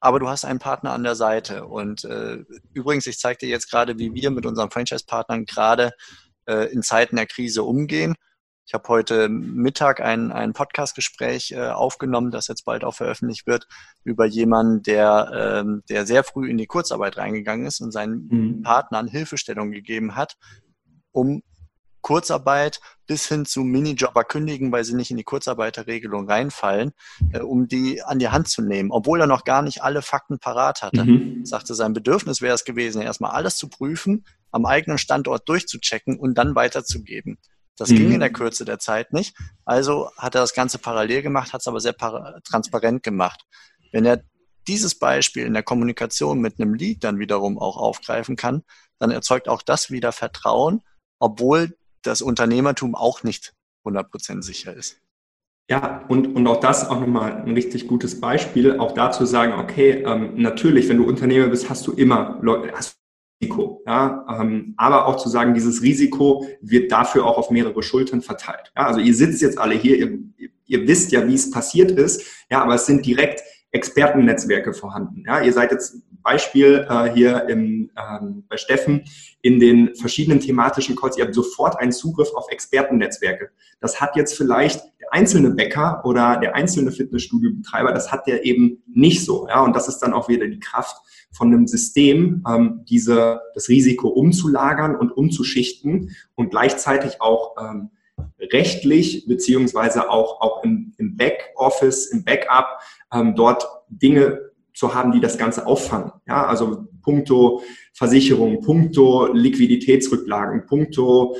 [0.00, 1.66] aber du hast einen Partner an der Seite.
[1.66, 2.38] Und äh,
[2.72, 5.92] übrigens, ich zeige dir jetzt gerade, wie wir mit unseren Franchise-Partnern gerade
[6.46, 8.14] äh, in Zeiten der Krise umgehen.
[8.70, 13.66] Ich habe heute Mittag ein, ein Podcast-Gespräch äh, aufgenommen, das jetzt bald auch veröffentlicht wird,
[14.04, 18.62] über jemanden, der, ähm, der sehr früh in die Kurzarbeit reingegangen ist und seinen mhm.
[18.62, 20.36] Partnern Hilfestellung gegeben hat,
[21.10, 21.42] um
[22.00, 26.92] Kurzarbeit bis hin zu Minijobber kündigen, weil sie nicht in die Kurzarbeiterregelung reinfallen,
[27.32, 30.38] äh, um die an die Hand zu nehmen, obwohl er noch gar nicht alle Fakten
[30.38, 31.04] parat hatte.
[31.06, 31.44] Mhm.
[31.44, 36.38] Sagte, sein Bedürfnis wäre es gewesen, erstmal alles zu prüfen, am eigenen Standort durchzuchecken und
[36.38, 37.36] dann weiterzugeben.
[37.80, 37.96] Das mhm.
[37.96, 39.34] ging in der Kürze der Zeit nicht.
[39.64, 43.46] Also hat er das Ganze parallel gemacht, hat es aber sehr transparent gemacht.
[43.90, 44.22] Wenn er
[44.68, 48.62] dieses Beispiel in der Kommunikation mit einem Lead dann wiederum auch aufgreifen kann,
[48.98, 50.82] dann erzeugt auch das wieder Vertrauen,
[51.18, 53.54] obwohl das Unternehmertum auch nicht
[53.86, 55.00] 100% sicher ist.
[55.70, 60.02] Ja, und, und auch das auch nochmal ein richtig gutes Beispiel, auch dazu sagen, okay,
[60.04, 62.99] ähm, natürlich, wenn du Unternehmer bist, hast du immer Leute, hast
[63.40, 63.82] Risiko.
[63.86, 68.72] Ja, ähm, aber auch zu sagen, dieses Risiko wird dafür auch auf mehrere Schultern verteilt.
[68.76, 70.18] Ja, also ihr sitzt jetzt alle hier, ihr,
[70.66, 75.24] ihr wisst ja, wie es passiert ist, ja, aber es sind direkt Expertennetzwerke vorhanden.
[75.26, 79.04] Ja, ihr seid jetzt Beispiel äh, hier im, ähm, bei Steffen
[79.42, 81.16] in den verschiedenen thematischen Calls.
[81.16, 83.50] Ihr habt sofort einen Zugriff auf Expertennetzwerke.
[83.80, 88.82] Das hat jetzt vielleicht der einzelne Bäcker oder der einzelne Fitnessstudio-Betreiber, das hat der eben
[88.86, 89.48] nicht so.
[89.48, 90.96] Ja, und das ist dann auch wieder die Kraft
[91.32, 97.90] von einem System, ähm, diese, das Risiko umzulagern und umzuschichten und gleichzeitig auch ähm,
[98.52, 102.80] rechtlich beziehungsweise auch, auch im, im Backoffice, im Backup
[103.12, 106.12] ähm, dort Dinge zu haben, die das Ganze auffangen.
[106.26, 107.62] Ja, also puncto
[107.92, 111.36] Versicherung, puncto Liquiditätsrücklagen, puncto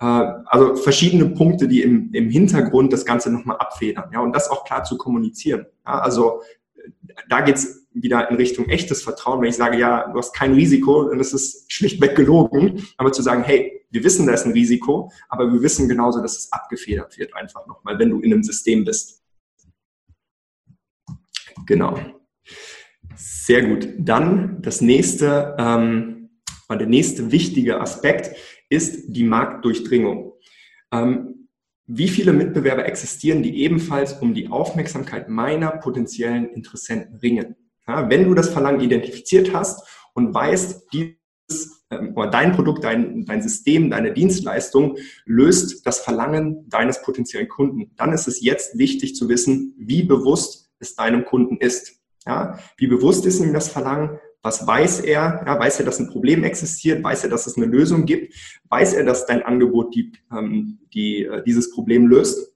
[0.00, 4.10] äh, also verschiedene Punkte, die im, im Hintergrund das Ganze nochmal abfedern.
[4.12, 5.66] Ja, und das auch klar zu kommunizieren.
[5.86, 6.42] Ja, also
[7.28, 9.40] da geht's wieder in Richtung echtes Vertrauen.
[9.40, 12.86] Wenn ich sage, ja, du hast kein Risiko, dann ist es schlichtweg gelogen.
[12.96, 16.36] Aber zu sagen, hey, wir wissen, da ist ein Risiko, aber wir wissen genauso, dass
[16.36, 19.22] es abgefedert wird einfach nochmal, wenn du in einem System bist.
[21.66, 21.98] Genau.
[23.14, 23.88] Sehr gut.
[23.98, 26.30] Dann das nächste, ähm,
[26.68, 28.36] der nächste wichtige Aspekt
[28.68, 30.32] ist die Marktdurchdringung.
[30.92, 31.48] Ähm,
[31.86, 37.56] wie viele Mitbewerber existieren, die ebenfalls um die Aufmerksamkeit meiner potenziellen Interessenten ringen?
[37.86, 43.24] Ja, wenn du das Verlangen identifiziert hast und weißt, dieses, ähm, oder dein Produkt, dein,
[43.26, 49.14] dein System, deine Dienstleistung löst das Verlangen deines potenziellen Kunden, dann ist es jetzt wichtig
[49.14, 52.00] zu wissen, wie bewusst es deinem Kunden ist.
[52.26, 54.18] Ja, wie bewusst ist ihm das Verlangen?
[54.42, 55.42] Was weiß er?
[55.46, 57.02] Ja, weiß er, dass ein Problem existiert?
[57.02, 58.34] Weiß er, dass es eine Lösung gibt?
[58.68, 62.53] Weiß er, dass dein Angebot die, ähm, die, äh, dieses Problem löst?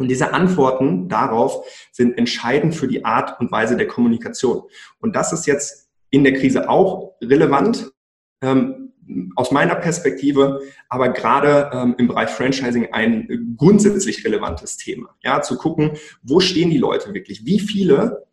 [0.00, 4.62] Und diese Antworten darauf sind entscheidend für die Art und Weise der Kommunikation.
[4.98, 7.92] Und das ist jetzt in der Krise auch relevant,
[8.40, 8.94] ähm,
[9.36, 15.16] aus meiner Perspektive, aber gerade ähm, im Bereich Franchising ein grundsätzlich relevantes Thema.
[15.22, 17.44] Ja, zu gucken, wo stehen die Leute wirklich?
[17.44, 18.26] Wie viele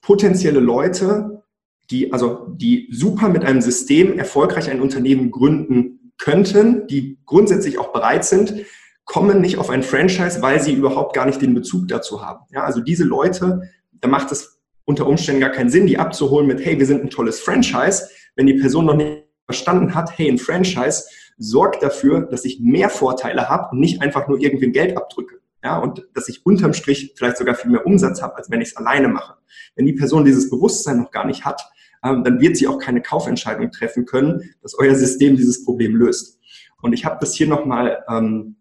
[0.00, 1.42] potenzielle Leute,
[1.90, 7.92] die, also, die super mit einem System erfolgreich ein Unternehmen gründen könnten, die grundsätzlich auch
[7.92, 8.64] bereit sind,
[9.04, 12.44] kommen nicht auf ein Franchise, weil sie überhaupt gar nicht den Bezug dazu haben.
[12.50, 13.62] Ja, also diese Leute,
[13.92, 17.10] da macht es unter Umständen gar keinen Sinn, die abzuholen mit, hey, wir sind ein
[17.10, 21.04] tolles Franchise, wenn die Person noch nicht verstanden hat, hey, ein Franchise
[21.38, 25.40] sorgt dafür, dass ich mehr Vorteile habe und nicht einfach nur irgendwie Geld abdrücke.
[25.64, 28.70] Ja, und dass ich unterm Strich vielleicht sogar viel mehr Umsatz habe, als wenn ich
[28.70, 29.34] es alleine mache.
[29.76, 31.62] Wenn die Person dieses Bewusstsein noch gar nicht hat,
[32.04, 36.40] ähm, dann wird sie auch keine Kaufentscheidung treffen können, dass euer System dieses Problem löst.
[36.80, 38.56] Und ich habe das hier nochmal ähm,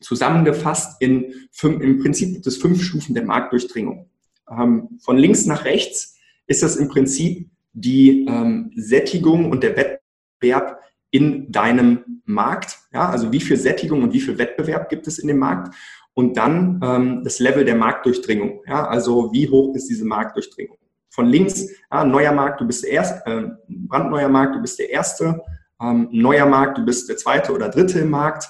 [0.00, 4.08] zusammengefasst in fünf, im Prinzip gibt es fünf Stufen der Marktdurchdringung.
[4.50, 10.80] Ähm, von links nach rechts ist das im Prinzip die ähm, Sättigung und der Wettbewerb
[11.10, 12.78] in deinem Markt.
[12.92, 15.74] Ja, also wie viel Sättigung und wie viel Wettbewerb gibt es in dem Markt?
[16.14, 18.62] Und dann ähm, das Level der Marktdurchdringung.
[18.66, 20.78] Ja, also wie hoch ist diese Marktdurchdringung?
[21.10, 24.90] Von links, ja, neuer Markt, du bist der erste, äh, brandneuer Markt, du bist der
[24.90, 25.42] erste,
[25.80, 28.48] ähm, neuer Markt, du bist der zweite oder dritte im Markt.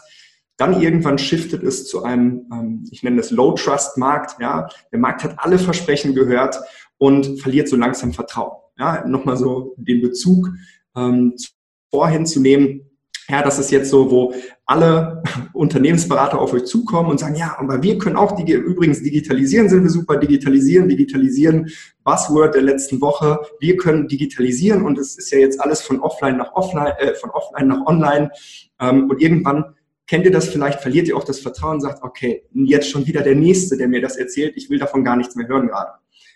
[0.56, 4.40] Dann irgendwann shiftet es zu einem, ähm, ich nenne das Low-Trust-Markt.
[4.40, 6.58] Ja, der Markt hat alle Versprechen gehört
[6.98, 8.56] und verliert so langsam Vertrauen.
[8.78, 10.50] Ja, nochmal so den Bezug
[10.94, 11.34] ähm,
[11.90, 12.86] vorhin zu nehmen,
[13.28, 14.34] ja, das ist jetzt so, wo
[14.66, 19.68] alle Unternehmensberater auf euch zukommen und sagen, ja, aber wir können auch, digi übrigens digitalisieren
[19.68, 21.70] sind wir super, digitalisieren, digitalisieren,
[22.04, 26.36] Buzzword der letzten Woche, wir können digitalisieren und es ist ja jetzt alles von offline
[26.36, 28.30] nach offline, äh, von offline nach online
[28.80, 29.74] ähm, und irgendwann
[30.06, 33.34] kennt ihr das vielleicht, verliert ihr auch das Vertrauen sagt, okay, jetzt schon wieder der
[33.34, 35.92] Nächste, der mir das erzählt, ich will davon gar nichts mehr hören gerade.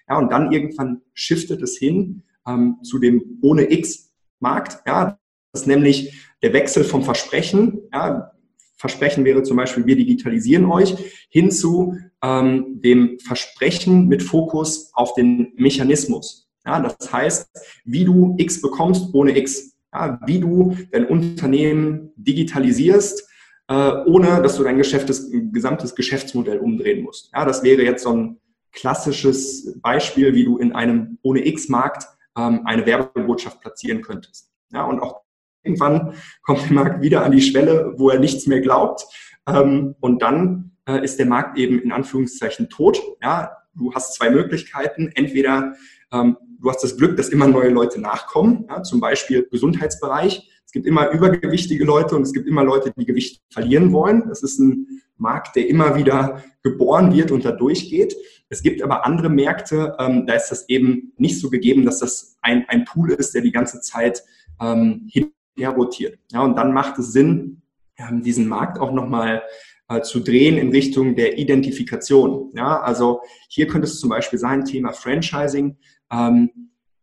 [0.08, 5.18] Ja, und dann irgendwann shiftet es hin ähm, zu dem ohne X Markt, ja,
[5.52, 8.32] das ist nämlich der Wechsel vom Versprechen, ja,
[8.80, 10.96] Versprechen wäre zum Beispiel, wir digitalisieren euch,
[11.28, 16.48] hin zu ähm, dem Versprechen mit Fokus auf den Mechanismus.
[16.64, 17.50] Ja, das heißt,
[17.84, 19.76] wie du X bekommst ohne X.
[19.92, 23.28] Ja, wie du dein Unternehmen digitalisierst,
[23.74, 27.30] ohne dass du dein gesamtes Geschäftsmodell umdrehen musst.
[27.32, 28.40] Ja, das wäre jetzt so ein
[28.72, 32.06] klassisches Beispiel, wie du in einem ohne X-Markt
[32.36, 34.50] ähm, eine Werbebotschaft platzieren könntest.
[34.72, 35.22] Ja, und auch
[35.62, 39.04] Irgendwann kommt der Markt wieder an die Schwelle, wo er nichts mehr glaubt.
[39.46, 43.00] Ähm, und dann äh, ist der Markt eben in Anführungszeichen tot.
[43.22, 45.10] Ja, du hast zwei Möglichkeiten.
[45.14, 45.74] Entweder
[46.12, 50.48] ähm, du hast das Glück, dass immer neue Leute nachkommen, ja, zum Beispiel Gesundheitsbereich.
[50.64, 54.28] Es gibt immer übergewichtige Leute und es gibt immer Leute, die Gewicht verlieren wollen.
[54.28, 58.16] Das ist ein Markt, der immer wieder geboren wird und da durchgeht.
[58.48, 62.36] Es gibt aber andere Märkte, ähm, da ist das eben nicht so gegeben, dass das
[62.40, 64.22] ein, ein Pool ist, der die ganze Zeit
[64.60, 66.18] ähm, hin und her rotiert.
[66.32, 67.62] Ja, und dann macht es Sinn,
[67.96, 69.42] ähm, diesen Markt auch nochmal
[69.88, 72.50] äh, zu drehen in Richtung der Identifikation.
[72.54, 75.76] Ja, also hier könnte es zum Beispiel sein, Thema Franchising,
[76.10, 76.50] ähm,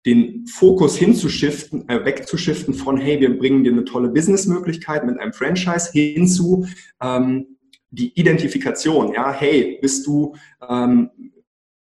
[0.05, 5.34] den Fokus hinzuschiften, äh, wegzuschiften von, hey, wir bringen dir eine tolle Businessmöglichkeit mit einem
[5.34, 6.66] Franchise hin zu
[7.01, 7.58] ähm,
[7.89, 9.14] die Identifikation.
[9.14, 10.36] Ja, hey, bist du,
[10.68, 11.10] ähm,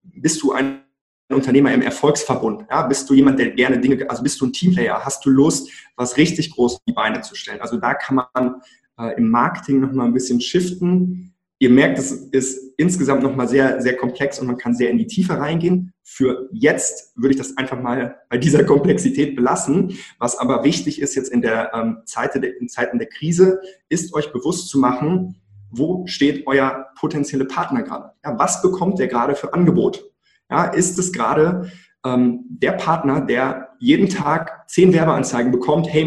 [0.01, 0.81] bist du ein
[1.29, 2.65] Unternehmer im Erfolgsverbund?
[2.69, 5.03] Ja, bist du jemand, der gerne Dinge, also bist du ein Teamplayer?
[5.03, 7.59] Hast du Lust, was richtig groß auf die Beine zu stellen?
[7.59, 8.61] Also da kann man
[8.97, 11.34] äh, im Marketing nochmal ein bisschen shiften.
[11.59, 15.07] Ihr merkt, es ist insgesamt nochmal sehr, sehr komplex und man kann sehr in die
[15.07, 15.93] Tiefe reingehen.
[16.03, 19.97] Für jetzt würde ich das einfach mal bei dieser Komplexität belassen.
[20.19, 24.33] Was aber wichtig ist jetzt in der ähm, Zeit in Zeiten der Krise, ist euch
[24.33, 25.41] bewusst zu machen,
[25.71, 28.11] wo steht euer potenzielle Partner gerade?
[28.23, 30.03] Ja, was bekommt der gerade für Angebot?
[30.49, 31.71] Ja, ist es gerade
[32.05, 36.05] ähm, der Partner, der jeden Tag zehn Werbeanzeigen bekommt, hey,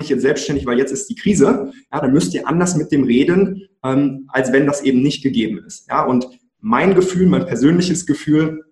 [0.00, 3.04] ich jetzt selbstständig, weil jetzt ist die Krise, ja, dann müsst ihr anders mit dem
[3.04, 5.88] reden, ähm, als wenn das eben nicht gegeben ist.
[5.88, 6.28] Ja, und
[6.60, 8.64] mein Gefühl, mein persönliches Gefühl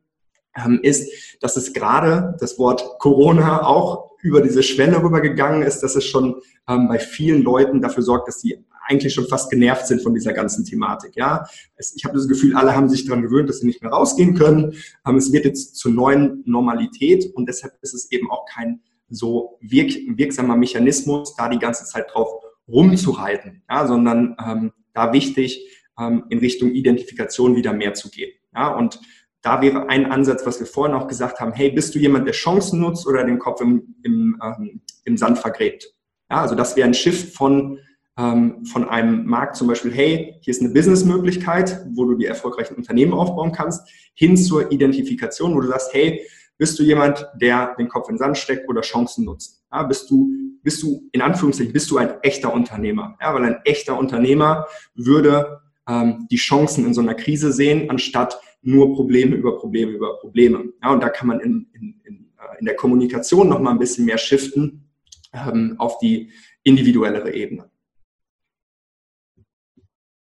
[0.57, 1.11] ähm, ist,
[1.41, 6.37] dass es gerade das Wort Corona auch über diese Schwelle rübergegangen ist, dass es schon
[6.69, 10.33] ähm, bei vielen Leuten dafür sorgt, dass sie eigentlich schon fast genervt sind von dieser
[10.33, 11.17] ganzen Thematik.
[11.17, 11.47] Ja,
[11.77, 14.35] es, ich habe das Gefühl, alle haben sich daran gewöhnt, dass sie nicht mehr rausgehen
[14.35, 14.75] können.
[15.07, 18.81] Ähm, es wird jetzt zur neuen Normalität und deshalb ist es eben auch kein
[19.13, 22.29] so wirk wirksamer Mechanismus, da die ganze Zeit drauf
[22.69, 28.33] rumzureiten, ja, sondern ähm, da wichtig, ähm, in Richtung Identifikation wieder mehr zu gehen.
[28.55, 29.01] Ja, und
[29.43, 32.35] da wäre ein Ansatz, was wir vorhin auch gesagt haben, hey, bist du jemand, der
[32.35, 35.93] Chancen nutzt oder den Kopf im, im, ähm, im Sand vergräbt?
[36.31, 37.79] Ja, also das wäre ein Shift von,
[38.17, 42.77] ähm, von einem Markt zum Beispiel, hey, hier ist eine Businessmöglichkeit, wo du die erfolgreichen
[42.77, 46.23] Unternehmen aufbauen kannst, hin zur Identifikation, wo du sagst, hey,
[46.63, 49.65] bist du jemand, der den Kopf in den Sand steckt oder Chancen nutzt?
[49.73, 50.31] Ja, bist du,
[50.63, 53.19] bist du, in Anführungszeichen, bist du ein echter Unternehmer?
[53.21, 58.41] Ja, weil ein echter Unternehmer würde ähm, die Chancen in so einer Krise sehen, anstatt
[58.63, 60.73] nur Probleme über Probleme über Probleme.
[60.81, 63.81] Ja, und da kann man in, in, in, äh, in der Kommunikation noch mal ein
[63.81, 64.89] bisschen mehr shiften
[65.33, 66.31] ähm, auf die
[66.63, 67.73] individuellere Ebene.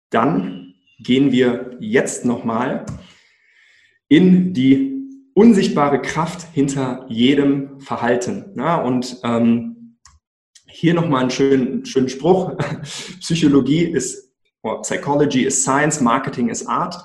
[0.10, 2.86] Dann gehen wir jetzt noch mal
[4.08, 4.99] in die
[5.34, 8.54] unsichtbare Kraft hinter jedem Verhalten.
[8.58, 9.98] Ja, und ähm,
[10.68, 12.56] hier nochmal einen schönen, schönen Spruch.
[13.20, 16.96] Psychologie ist, or Psychology is Science, Marketing is Art.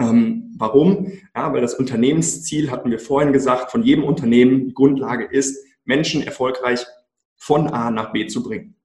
[0.00, 1.12] Ähm, warum?
[1.34, 6.22] Ja, weil das Unternehmensziel, hatten wir vorhin gesagt, von jedem Unternehmen, die Grundlage ist, Menschen
[6.22, 6.84] erfolgreich
[7.36, 8.76] von A nach B zu bringen.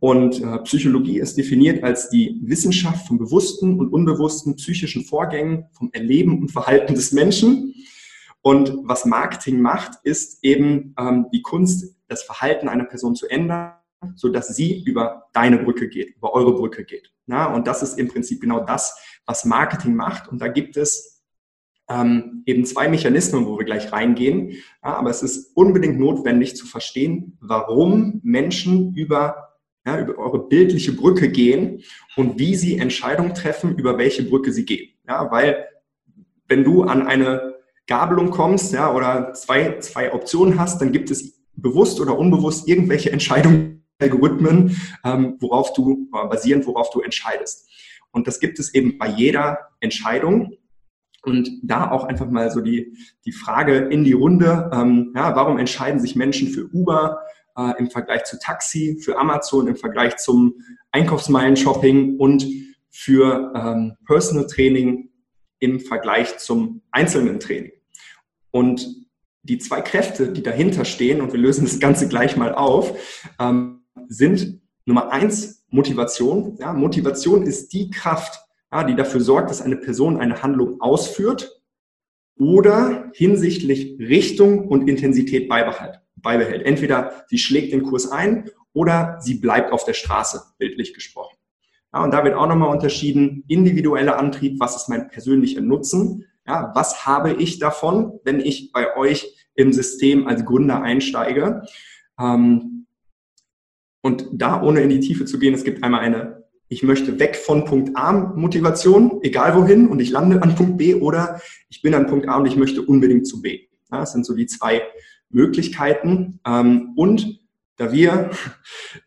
[0.00, 5.90] Und äh, Psychologie ist definiert als die Wissenschaft von bewussten und unbewussten psychischen Vorgängen, vom
[5.92, 7.74] Erleben und Verhalten des Menschen
[8.46, 13.72] und was Marketing macht, ist eben ähm, die Kunst, das Verhalten einer Person zu ändern,
[14.14, 17.12] so dass sie über deine Brücke geht, über eure Brücke geht.
[17.26, 20.28] Na, und das ist im Prinzip genau das, was Marketing macht.
[20.28, 21.24] Und da gibt es
[21.90, 24.50] ähm, eben zwei Mechanismen, wo wir gleich reingehen.
[24.80, 30.92] Ja, aber es ist unbedingt notwendig zu verstehen, warum Menschen über, ja, über eure bildliche
[30.92, 31.82] Brücke gehen
[32.14, 34.90] und wie sie Entscheidungen treffen, über welche Brücke sie gehen.
[35.08, 35.66] Ja, weil
[36.46, 37.55] wenn du an eine
[37.86, 43.12] Gabelung kommst, ja, oder zwei, zwei Optionen hast, dann gibt es bewusst oder unbewusst irgendwelche
[43.12, 47.70] Entscheidungen, Algorithmen, ähm, worauf du, äh, basierend worauf du entscheidest.
[48.10, 50.52] Und das gibt es eben bei jeder Entscheidung.
[51.22, 55.58] Und da auch einfach mal so die, die Frage in die Runde, ähm, ja, warum
[55.58, 57.20] entscheiden sich Menschen für Uber
[57.56, 60.54] äh, im Vergleich zu Taxi, für Amazon im Vergleich zum
[60.92, 62.46] Einkaufsmeilen-Shopping und
[62.90, 65.10] für ähm, Personal Training
[65.58, 67.72] im Vergleich zum einzelnen Training.
[68.56, 69.06] Und
[69.42, 72.98] die zwei Kräfte, die dahinter stehen, und wir lösen das Ganze gleich mal auf,
[73.38, 76.56] ähm, sind Nummer eins Motivation.
[76.58, 78.40] Ja, Motivation ist die Kraft,
[78.72, 81.60] ja, die dafür sorgt, dass eine Person eine Handlung ausführt
[82.38, 86.00] oder hinsichtlich Richtung und Intensität beibehält.
[86.16, 86.64] beibehält.
[86.64, 91.36] Entweder sie schlägt den Kurs ein oder sie bleibt auf der Straße, bildlich gesprochen.
[91.92, 96.72] Ja, und da wird auch nochmal unterschieden, individueller Antrieb, was ist mein persönlicher Nutzen ja,
[96.74, 101.62] was habe ich davon, wenn ich bei euch im System als Gründer einsteige?
[102.18, 102.86] Ähm,
[104.02, 107.36] und da ohne in die Tiefe zu gehen, es gibt einmal eine, ich möchte weg
[107.36, 111.94] von Punkt A Motivation, egal wohin, und ich lande an Punkt B, oder ich bin
[111.94, 113.66] an Punkt A und ich möchte unbedingt zu B.
[113.90, 114.82] Ja, das sind so die zwei
[115.30, 116.40] Möglichkeiten.
[116.46, 117.40] Ähm, und
[117.76, 118.30] da wir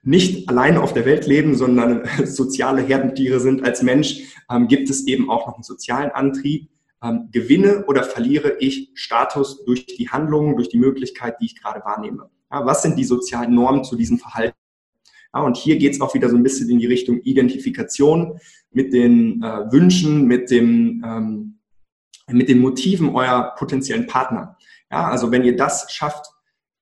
[0.03, 5.07] nicht alleine auf der Welt leben, sondern soziale Herdentiere sind als Mensch, ähm, gibt es
[5.07, 6.69] eben auch noch einen sozialen Antrieb.
[7.01, 11.79] Ähm, gewinne oder verliere ich Status durch die Handlungen, durch die Möglichkeit, die ich gerade
[11.85, 12.29] wahrnehme?
[12.51, 14.57] Ja, was sind die sozialen Normen zu diesem Verhalten?
[15.33, 18.39] Ja, und hier geht es auch wieder so ein bisschen in die Richtung Identifikation
[18.71, 21.59] mit den äh, Wünschen, mit, dem, ähm,
[22.27, 24.57] mit den Motiven eurer potenziellen Partner.
[24.91, 26.25] Ja, also wenn ihr das schafft,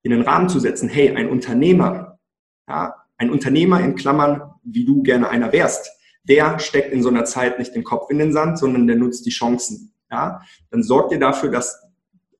[0.01, 2.19] in den Rahmen zu setzen, hey, ein Unternehmer,
[2.67, 5.89] ja, ein Unternehmer in Klammern, wie du gerne einer wärst,
[6.23, 9.25] der steckt in so einer Zeit nicht den Kopf in den Sand, sondern der nutzt
[9.25, 9.93] die Chancen.
[10.11, 10.41] Ja,
[10.71, 11.83] dann sorgt ihr dafür, dass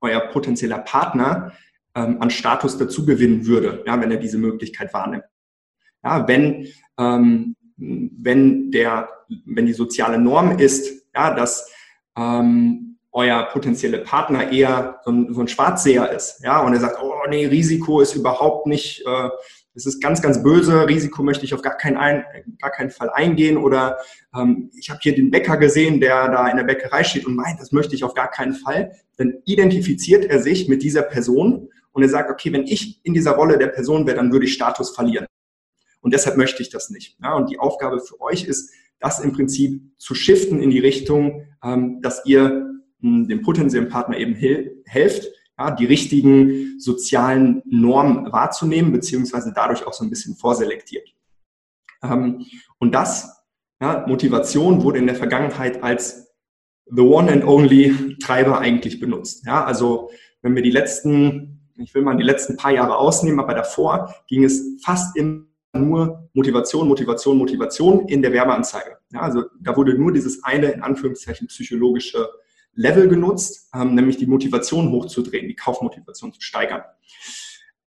[0.00, 1.52] euer potenzieller Partner
[1.94, 5.24] ähm, an Status dazu gewinnen würde, ja, wenn er diese Möglichkeit wahrnimmt.
[6.02, 9.08] Ja, wenn, ähm, wenn, der,
[9.44, 11.70] wenn die soziale Norm ist, ja, dass
[12.16, 17.02] ähm, euer potenzieller Partner eher so ein, so ein Schwarzseher ist, ja, und er sagt,
[17.02, 19.30] oh nee, Risiko ist überhaupt nicht, äh,
[19.78, 22.24] das ist ganz, ganz böse, Risiko möchte ich auf gar keinen, ein,
[22.60, 23.98] gar keinen Fall eingehen oder
[24.34, 27.60] ähm, ich habe hier den Bäcker gesehen, der da in der Bäckerei steht und meint,
[27.60, 32.02] das möchte ich auf gar keinen Fall, dann identifiziert er sich mit dieser Person und
[32.02, 34.90] er sagt, okay, wenn ich in dieser Rolle der Person wäre, dann würde ich Status
[34.90, 35.26] verlieren.
[36.00, 37.16] Und deshalb möchte ich das nicht.
[37.22, 41.46] Ja, und die Aufgabe für euch ist, das im Prinzip zu shiften in die Richtung,
[41.62, 42.66] ähm, dass ihr
[43.00, 49.92] hm, dem potenziellen Partner eben helft, ja, die richtigen sozialen Normen wahrzunehmen, beziehungsweise dadurch auch
[49.92, 51.08] so ein bisschen vorselektiert.
[52.02, 52.46] Ähm,
[52.78, 53.44] und das,
[53.80, 56.28] ja, Motivation wurde in der Vergangenheit als
[56.86, 59.44] the one and only Treiber eigentlich benutzt.
[59.46, 60.10] Ja, also
[60.42, 64.44] wenn wir die letzten, ich will mal die letzten paar Jahre ausnehmen, aber davor ging
[64.44, 65.44] es fast immer
[65.74, 68.96] nur Motivation, Motivation, Motivation in der Werbeanzeige.
[69.12, 72.28] Ja, also da wurde nur dieses eine, in Anführungszeichen, psychologische
[72.74, 76.82] Level genutzt, ähm, nämlich die Motivation hochzudrehen, die Kaufmotivation zu steigern.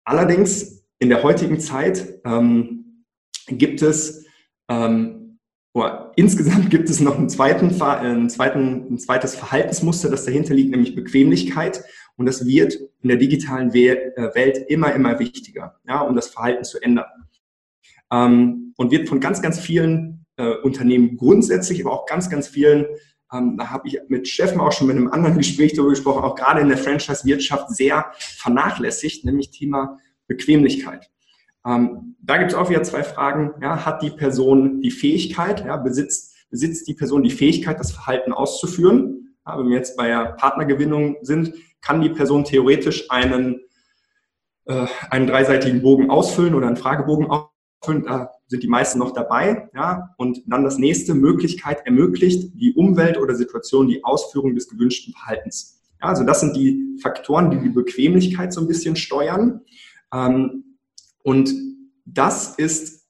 [0.03, 3.03] Allerdings in der heutigen Zeit ähm,
[3.47, 4.25] gibt es,
[4.69, 5.39] ähm,
[5.73, 10.71] oder insgesamt gibt es noch einen zweiten, einen zweiten, ein zweites Verhaltensmuster, das dahinter liegt,
[10.71, 11.83] nämlich Bequemlichkeit.
[12.15, 16.63] Und das wird in der digitalen äh, Welt immer, immer wichtiger, ja, um das Verhalten
[16.63, 17.05] zu ändern
[18.11, 22.85] ähm, und wird von ganz, ganz vielen äh, Unternehmen grundsätzlich, aber auch ganz, ganz vielen,
[23.33, 26.35] ähm, da habe ich mit Steffen auch schon mit einem anderen Gespräch darüber gesprochen, auch
[26.35, 31.09] gerade in der Franchise-Wirtschaft sehr vernachlässigt, nämlich Thema Bequemlichkeit.
[31.65, 33.53] Ähm, da gibt es auch wieder zwei Fragen.
[33.61, 38.31] Ja, hat die Person die Fähigkeit, ja, besitzt, besitzt die Person die Fähigkeit, das Verhalten
[38.31, 39.35] auszuführen?
[39.45, 43.61] Ja, wenn wir jetzt bei der Partnergewinnung sind, kann die Person theoretisch einen,
[44.65, 47.27] äh, einen dreiseitigen Bogen ausfüllen oder einen Fragebogen
[47.81, 48.05] ausfüllen?
[48.05, 49.69] da sind die meisten noch dabei.
[49.73, 50.13] Ja?
[50.17, 55.81] Und dann das nächste, Möglichkeit ermöglicht die Umwelt oder Situation die Ausführung des gewünschten Verhaltens.
[56.01, 59.61] Ja, also das sind die Faktoren, die die Bequemlichkeit so ein bisschen steuern.
[60.13, 60.77] Ähm,
[61.23, 61.53] und
[62.05, 63.07] das ist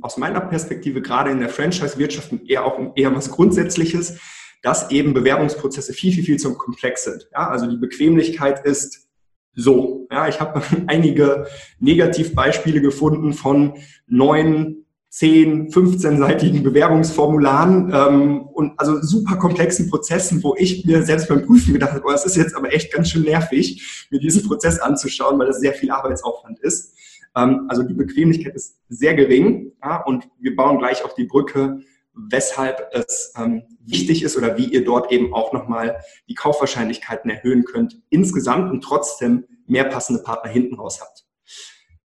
[0.00, 4.18] aus meiner Perspektive gerade in der Franchise-Wirtschaft eher auch eher was Grundsätzliches,
[4.62, 7.28] dass eben Bewerbungsprozesse viel, viel, viel zu komplex sind.
[7.32, 9.08] Ja, also die Bequemlichkeit ist
[9.54, 11.46] so, ja, ich habe einige
[11.78, 13.74] Negativbeispiele gefunden von
[14.06, 21.44] neun, zehn, 15-seitigen Bewerbungsformularen ähm, und also super komplexen Prozessen, wo ich mir selbst beim
[21.44, 24.78] Prüfen gedacht habe, oh, das ist jetzt aber echt ganz schön nervig, mir diesen Prozess
[24.78, 26.94] anzuschauen, weil das sehr viel Arbeitsaufwand ist.
[27.36, 31.80] Ähm, also die Bequemlichkeit ist sehr gering ja, und wir bauen gleich auf die Brücke
[32.28, 37.64] weshalb es ähm, wichtig ist oder wie ihr dort eben auch nochmal die Kaufwahrscheinlichkeiten erhöhen
[37.64, 41.24] könnt insgesamt und trotzdem mehr passende Partner hinten raus habt.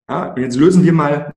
[0.08, 1.32] Ja, und jetzt lösen wir mal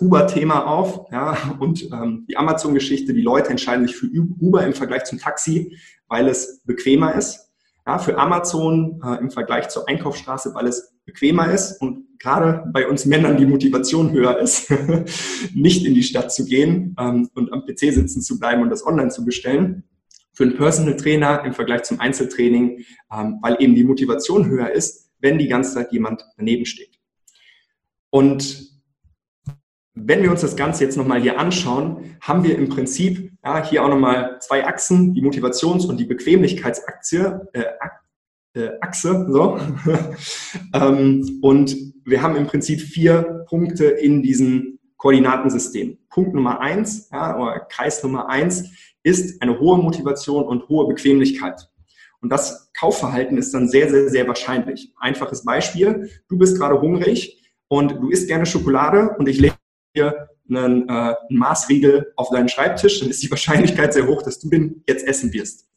[0.00, 3.12] Uber-Thema auf ja, und ähm, die Amazon-Geschichte.
[3.12, 5.76] Die Leute entscheiden sich für Uber im Vergleich zum Taxi,
[6.08, 7.50] weil es bequemer ist.
[7.86, 12.86] Ja, für Amazon äh, im Vergleich zur Einkaufsstraße, weil es bequemer ist und gerade bei
[12.86, 14.70] uns Männern die Motivation höher ist,
[15.54, 18.86] nicht in die Stadt zu gehen ähm, und am PC sitzen zu bleiben und das
[18.86, 19.84] online zu bestellen.
[20.32, 25.10] Für einen Personal Trainer im Vergleich zum Einzeltraining, ähm, weil eben die Motivation höher ist,
[25.18, 26.98] wenn die ganze Zeit jemand daneben steht.
[28.10, 28.70] Und
[29.94, 33.84] wenn wir uns das Ganze jetzt nochmal hier anschauen, haben wir im Prinzip ja, hier
[33.84, 37.48] auch nochmal zwei Achsen, die Motivations- und die Bequemlichkeitsachse.
[37.52, 37.64] Äh,
[38.54, 39.58] äh, Achse, so.
[40.74, 45.98] ähm, und wir haben im Prinzip vier Punkte in diesem Koordinatensystem.
[46.10, 48.68] Punkt Nummer eins, ja, oder Kreis Nummer eins,
[49.02, 51.68] ist eine hohe Motivation und hohe Bequemlichkeit.
[52.20, 54.92] Und das Kaufverhalten ist dann sehr, sehr, sehr wahrscheinlich.
[54.98, 59.54] Einfaches Beispiel, du bist gerade hungrig und du isst gerne Schokolade und ich lege
[59.96, 64.38] dir einen, äh, einen Maßriegel auf deinen Schreibtisch, dann ist die Wahrscheinlichkeit sehr hoch, dass
[64.40, 65.69] du den jetzt essen wirst.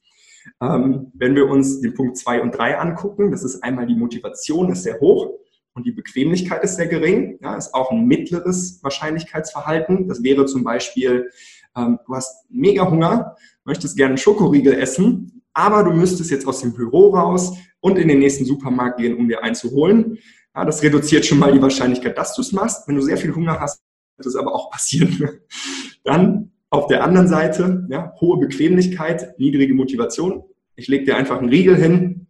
[0.62, 4.72] Ähm, wenn wir uns den Punkt zwei und drei angucken, das ist einmal die Motivation
[4.72, 5.32] ist sehr hoch
[5.74, 7.39] und die Bequemlichkeit ist sehr gering.
[7.41, 10.08] Ja, ist auch ein mittleres Wahrscheinlichkeitsverhalten.
[10.08, 11.30] Das wäre zum Beispiel,
[11.76, 13.36] ähm, du hast mega Hunger,
[13.66, 18.08] möchtest gerne einen Schokoriegel essen, aber du müsstest jetzt aus dem Büro raus und in
[18.08, 20.18] den nächsten Supermarkt gehen, um dir einzuholen.
[20.56, 22.88] Ja, das reduziert schon mal die Wahrscheinlichkeit, dass du es machst.
[22.88, 23.84] Wenn du sehr viel Hunger hast,
[24.18, 25.39] wird es aber auch passieren.
[26.04, 30.44] Dann auf der anderen Seite, ja, hohe Bequemlichkeit, niedrige Motivation.
[30.76, 32.26] Ich lege dir einfach einen Riegel hin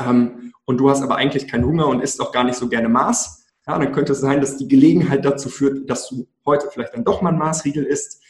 [0.00, 2.88] ähm, und du hast aber eigentlich keinen Hunger und isst auch gar nicht so gerne
[2.88, 3.44] Maß.
[3.66, 7.04] Ja, dann könnte es sein, dass die Gelegenheit dazu führt, dass du heute vielleicht dann
[7.04, 8.22] doch mal ein Maßriegel isst.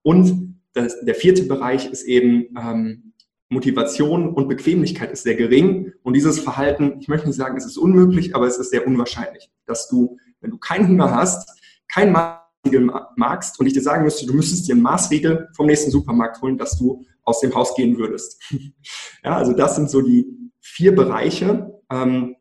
[0.00, 3.12] Und das, der vierte Bereich ist eben ähm,
[3.50, 5.92] Motivation und Bequemlichkeit ist sehr gering.
[6.02, 9.50] Und dieses Verhalten, ich möchte nicht sagen, es ist unmöglich, aber es ist sehr unwahrscheinlich,
[9.66, 11.46] dass du, wenn du keinen Hunger hast,
[11.88, 12.39] kein Maß
[13.16, 16.78] magst und ich dir sagen müsste, du müsstest dir Maßregel vom nächsten Supermarkt holen, dass
[16.78, 18.42] du aus dem Haus gehen würdest.
[19.24, 20.26] ja, also das sind so die
[20.60, 21.80] vier Bereiche.
[21.90, 22.36] Ähm,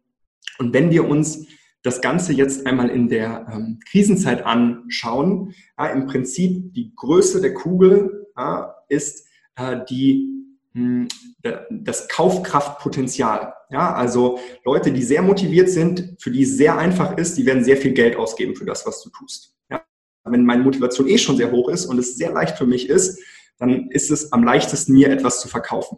[0.57, 1.47] und wenn wir uns
[1.83, 7.53] das Ganze jetzt einmal in der ähm, Krisenzeit anschauen, ja, im Prinzip die Größe der
[7.53, 10.27] Kugel ja, ist äh, die
[10.73, 11.07] hm,
[11.71, 13.53] das Kaufkraftpotenzial.
[13.71, 17.63] Ja, also Leute, die sehr motiviert sind, für die es sehr einfach ist, die werden
[17.63, 19.58] sehr viel Geld ausgeben für das, was du tust
[20.31, 23.19] wenn meine Motivation eh schon sehr hoch ist und es sehr leicht für mich ist,
[23.57, 25.97] dann ist es am leichtesten, mir etwas zu verkaufen.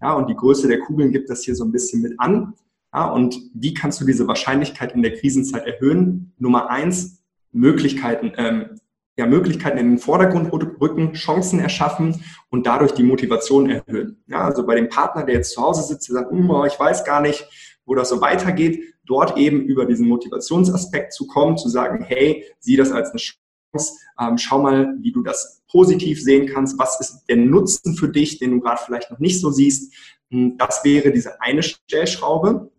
[0.00, 2.54] Ja, und die Größe der Kugeln gibt das hier so ein bisschen mit an.
[2.94, 6.32] Ja, und wie kannst du diese Wahrscheinlichkeit in der Krisenzeit erhöhen?
[6.38, 7.22] Nummer eins,
[7.52, 8.78] Möglichkeiten, ähm,
[9.16, 14.22] ja, Möglichkeiten in den Vordergrund rücken, Chancen erschaffen und dadurch die Motivation erhöhen.
[14.28, 17.04] Ja, also bei dem Partner, der jetzt zu Hause sitzt, der sagt, oh, ich weiß
[17.04, 17.48] gar nicht,
[17.84, 22.76] wo das so weitergeht, dort eben über diesen Motivationsaspekt zu kommen, zu sagen, hey, sieh
[22.76, 23.18] das als eine
[24.20, 26.78] ähm, schau mal, wie du das positiv sehen kannst.
[26.78, 29.92] Was ist der Nutzen für dich, den du gerade vielleicht noch nicht so siehst?
[30.30, 32.70] Hm, das wäre diese eine Stellschraube.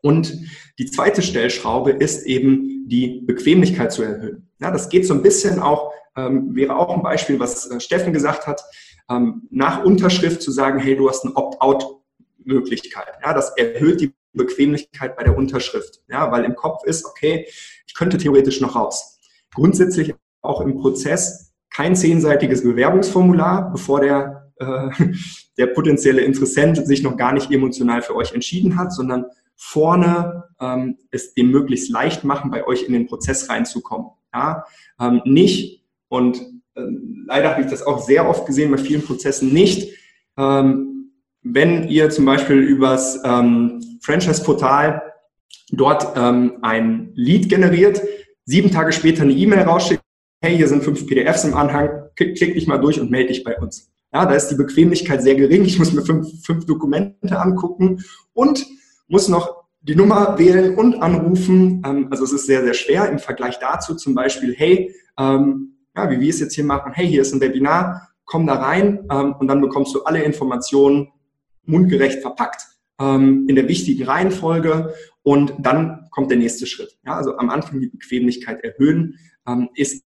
[0.00, 0.38] Und
[0.78, 4.48] die zweite Stellschraube ist eben die Bequemlichkeit zu erhöhen.
[4.60, 8.12] Ja, das geht so ein bisschen auch, ähm, wäre auch ein Beispiel, was äh, Steffen
[8.12, 8.62] gesagt hat,
[9.10, 13.08] ähm, nach Unterschrift zu sagen, hey, du hast eine Opt-out-Möglichkeit.
[13.22, 16.00] Ja, das erhöht die Bequemlichkeit bei der Unterschrift.
[16.08, 17.46] Ja, weil im Kopf ist, okay,
[17.86, 19.18] ich könnte theoretisch noch raus.
[19.54, 20.14] Grundsätzlich
[20.48, 24.90] auch im Prozess kein zehnseitiges Bewerbungsformular, bevor der, äh,
[25.58, 29.26] der potenzielle Interessent sich noch gar nicht emotional für euch entschieden hat, sondern
[29.56, 34.08] vorne ähm, es dem möglichst leicht machen, bei euch in den Prozess reinzukommen.
[34.32, 34.64] Ja?
[35.00, 36.38] Ähm, nicht, und
[36.74, 36.82] äh,
[37.26, 39.94] leider habe ich das auch sehr oft gesehen bei vielen Prozessen, nicht,
[40.36, 45.02] ähm, wenn ihr zum Beispiel übers ähm, Franchise-Portal
[45.70, 48.02] dort ähm, ein Lead generiert,
[48.44, 50.02] sieben Tage später eine E-Mail rausschickt,
[50.40, 53.44] hey, hier sind fünf PDFs im Anhang, klick, klick dich mal durch und melde dich
[53.44, 53.90] bei uns.
[54.12, 55.64] Ja, da ist die Bequemlichkeit sehr gering.
[55.64, 58.64] Ich muss mir fünf, fünf Dokumente angucken und
[59.06, 61.82] muss noch die Nummer wählen und anrufen.
[61.84, 66.10] Ähm, also es ist sehr, sehr schwer im Vergleich dazu zum Beispiel, hey, ähm, ja,
[66.10, 69.34] wie wir es jetzt hier machen, hey, hier ist ein Webinar, komm da rein ähm,
[69.38, 71.08] und dann bekommst du alle Informationen
[71.64, 72.62] mundgerecht verpackt
[73.00, 76.98] ähm, in der wichtigen Reihenfolge und dann kommt der nächste Schritt.
[77.04, 80.04] Ja, also am Anfang die Bequemlichkeit erhöhen ähm, ist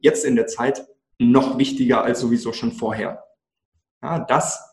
[0.00, 0.86] jetzt in der Zeit
[1.18, 3.24] noch wichtiger als sowieso schon vorher.
[4.02, 4.72] Ja, das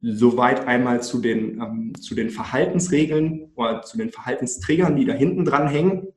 [0.00, 5.44] soweit einmal zu den, ähm, zu den Verhaltensregeln oder zu den Verhaltensträgern, die da hinten
[5.44, 6.08] dran hängen.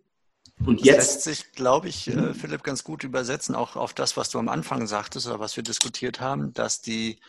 [0.65, 4.17] Und das jetzt lässt sich, glaube ich, äh, Philipp, ganz gut übersetzen, auch auf das,
[4.17, 7.19] was du am Anfang sagtest oder was wir diskutiert haben, dass die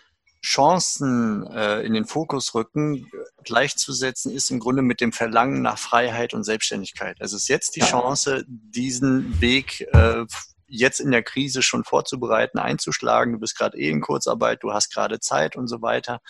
[0.43, 3.11] Chancen äh, in den Fokus rücken,
[3.43, 7.21] gleichzusetzen ist im Grunde mit dem Verlangen nach Freiheit und Selbstständigkeit.
[7.21, 10.25] Also es ist jetzt die Chance, diesen Weg äh,
[10.69, 13.35] jetzt in der Krise schon vorzubereiten, einzuschlagen.
[13.35, 16.21] Du bist gerade eh in Kurzarbeit, du hast gerade Zeit und so weiter.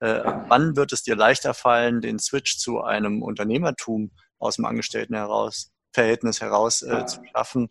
[0.00, 5.14] Äh, wann wird es dir leichter fallen, den Switch zu einem Unternehmertum aus dem Angestellten
[5.14, 7.68] heraus, Verhältnis heraus äh, zu schaffen,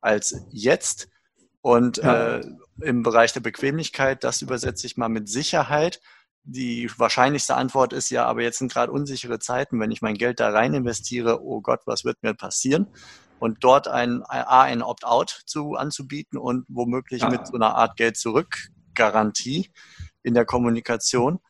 [0.00, 1.08] als jetzt?
[1.60, 2.40] Und äh,
[2.80, 6.00] im Bereich der Bequemlichkeit, das übersetze ich mal mit Sicherheit.
[6.44, 9.78] Die wahrscheinlichste Antwort ist ja, aber jetzt sind gerade unsichere Zeiten.
[9.80, 12.86] Wenn ich mein Geld da rein investiere, oh Gott, was wird mir passieren?
[13.38, 17.30] Und dort ein, A, ein Opt-out zu, anzubieten und womöglich ja.
[17.30, 19.70] mit so einer Art Geld-Zurück-Garantie
[20.22, 21.40] in der Kommunikation.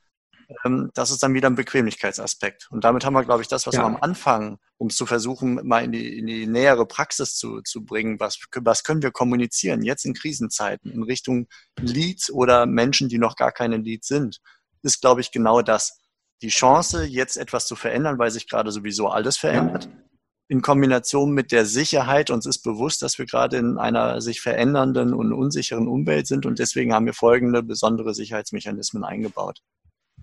[0.64, 2.68] Ähm, das ist dann wieder ein Bequemlichkeitsaspekt.
[2.70, 3.82] Und damit haben wir, glaube ich, das, was ja.
[3.82, 7.60] wir am Anfang, um es zu versuchen, mal in die, in die nähere Praxis zu,
[7.62, 13.08] zu bringen, was, was können wir kommunizieren jetzt in Krisenzeiten in Richtung Leads oder Menschen,
[13.08, 14.40] die noch gar keine Leads sind,
[14.82, 16.00] ist, glaube ich, genau das.
[16.40, 19.86] Die Chance, jetzt etwas zu verändern, weil sich gerade sowieso alles verändert.
[19.86, 20.07] Ja
[20.48, 25.12] in Kombination mit der Sicherheit, uns ist bewusst, dass wir gerade in einer sich verändernden
[25.12, 29.60] und unsicheren Umwelt sind und deswegen haben wir folgende besondere Sicherheitsmechanismen eingebaut.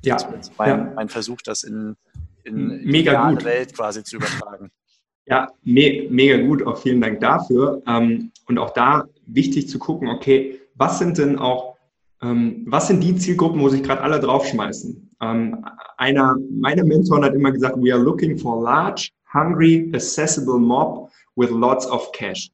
[0.04, 0.18] Ja.
[0.58, 0.94] Mein, ja.
[0.96, 1.96] mein Versuch, das in,
[2.44, 4.72] in, in Mega die Welt quasi zu übertragen.
[5.28, 6.66] Ja, me mega gut.
[6.66, 7.82] Auch vielen Dank dafür.
[7.88, 11.78] Ähm, und auch da wichtig zu gucken, okay, was sind denn auch,
[12.22, 15.16] ähm, was sind die Zielgruppen, wo sich gerade alle draufschmeißen?
[15.22, 15.66] Ähm,
[15.98, 21.50] einer meiner Mentoren hat immer gesagt, we are looking for large, hungry, accessible mob with
[21.50, 22.50] lots of cash.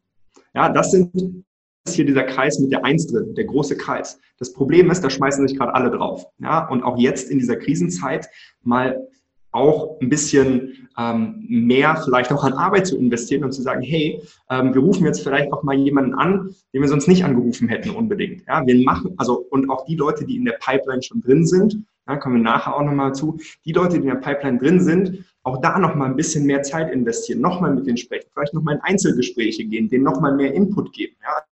[0.53, 1.45] Ja, das sind
[1.83, 4.19] das ist hier dieser Kreis mit der Eins drin, der große Kreis.
[4.37, 6.27] Das Problem ist, da schmeißen sich gerade alle drauf.
[6.37, 8.29] Ja, und auch jetzt in dieser Krisenzeit
[8.61, 9.07] mal
[9.51, 14.21] auch ein bisschen ähm, mehr vielleicht auch an Arbeit zu investieren und zu sagen, hey,
[14.49, 17.89] ähm, wir rufen jetzt vielleicht auch mal jemanden an, den wir sonst nicht angerufen hätten
[17.89, 18.43] unbedingt.
[18.47, 21.83] Ja, wir machen, also und auch die Leute, die in der Pipeline schon drin sind,
[22.05, 25.25] da kommen wir nachher auch nochmal zu, die Leute, die in der Pipeline drin sind,
[25.43, 28.81] auch da nochmal ein bisschen mehr Zeit investieren, nochmal mit denen sprechen, vielleicht nochmal in
[28.81, 31.15] Einzelgespräche gehen, denen nochmal mehr Input geben.
[31.21, 31.43] Ja,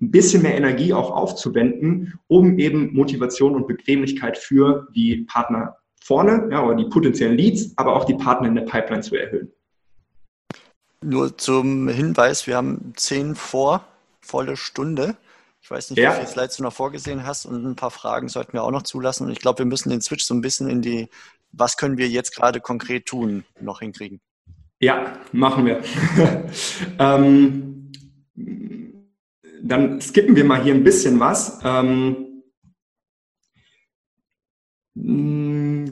[0.00, 6.48] ein bisschen mehr Energie auch aufzuwenden, um eben Motivation und Bequemlichkeit für die Partner vorne,
[6.50, 9.52] ja, oder die potenziellen Leads, aber auch die Partner in der Pipeline zu erhöhen.
[11.02, 13.84] Nur zum Hinweis, wir haben zehn vor,
[14.20, 15.16] volle Stunde.
[15.60, 16.12] Ich weiß nicht, ja.
[16.12, 18.82] wie viele Slides du noch vorgesehen hast und ein paar Fragen sollten wir auch noch
[18.82, 19.26] zulassen.
[19.26, 21.08] Und ich glaube, wir müssen den Switch so ein bisschen in die,
[21.52, 24.20] was können wir jetzt gerade konkret tun, noch hinkriegen.
[24.80, 25.82] Ja, machen wir.
[26.98, 27.92] ähm,
[29.62, 31.60] dann skippen wir mal hier ein bisschen was.
[31.64, 32.28] Ähm,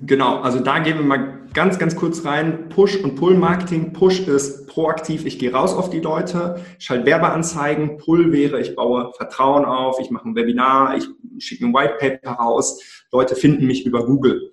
[0.06, 2.68] Genau, also da gehen wir mal ganz, ganz kurz rein.
[2.68, 3.92] Push- und Pull-Marketing.
[3.92, 7.98] Push ist proaktiv, ich gehe raus auf die Leute, schalte Werbeanzeigen.
[7.98, 11.06] Pull wäre, ich baue Vertrauen auf, ich mache ein Webinar, ich
[11.38, 12.80] schicke ein White Paper raus.
[13.10, 14.52] Leute finden mich über Google.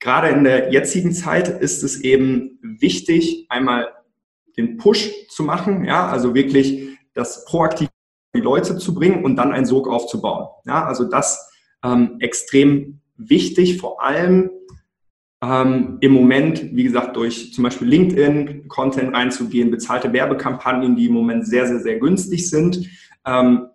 [0.00, 3.88] Gerade in der jetzigen Zeit ist es eben wichtig, einmal
[4.56, 7.88] den Push zu machen, ja, also wirklich das proaktiv
[8.34, 10.48] die Leute zu bringen und dann einen Sog aufzubauen.
[10.64, 11.50] Ja, also das
[11.82, 14.50] ähm, extrem wichtig, vor allem
[15.42, 21.46] ähm, im Moment, wie gesagt, durch zum Beispiel LinkedIn-Content reinzugehen, bezahlte Werbekampagnen, die im Moment
[21.46, 22.86] sehr, sehr, sehr günstig sind.
[23.24, 23.68] Ähm,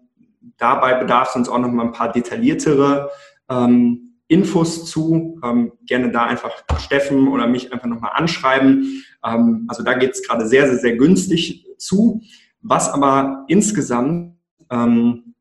[0.58, 3.10] dabei bedarf es uns auch noch mal ein paar detailliertere
[3.50, 5.40] ähm, Infos zu.
[5.44, 9.04] Ähm, gerne da einfach Steffen oder mich einfach nochmal anschreiben.
[9.24, 12.22] Ähm, also da geht es gerade sehr, sehr, sehr günstig zu.
[12.62, 14.38] Was aber insgesamt
[14.70, 15.36] ähm,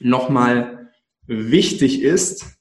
[0.00, 0.90] nochmal
[1.26, 2.58] wichtig ist,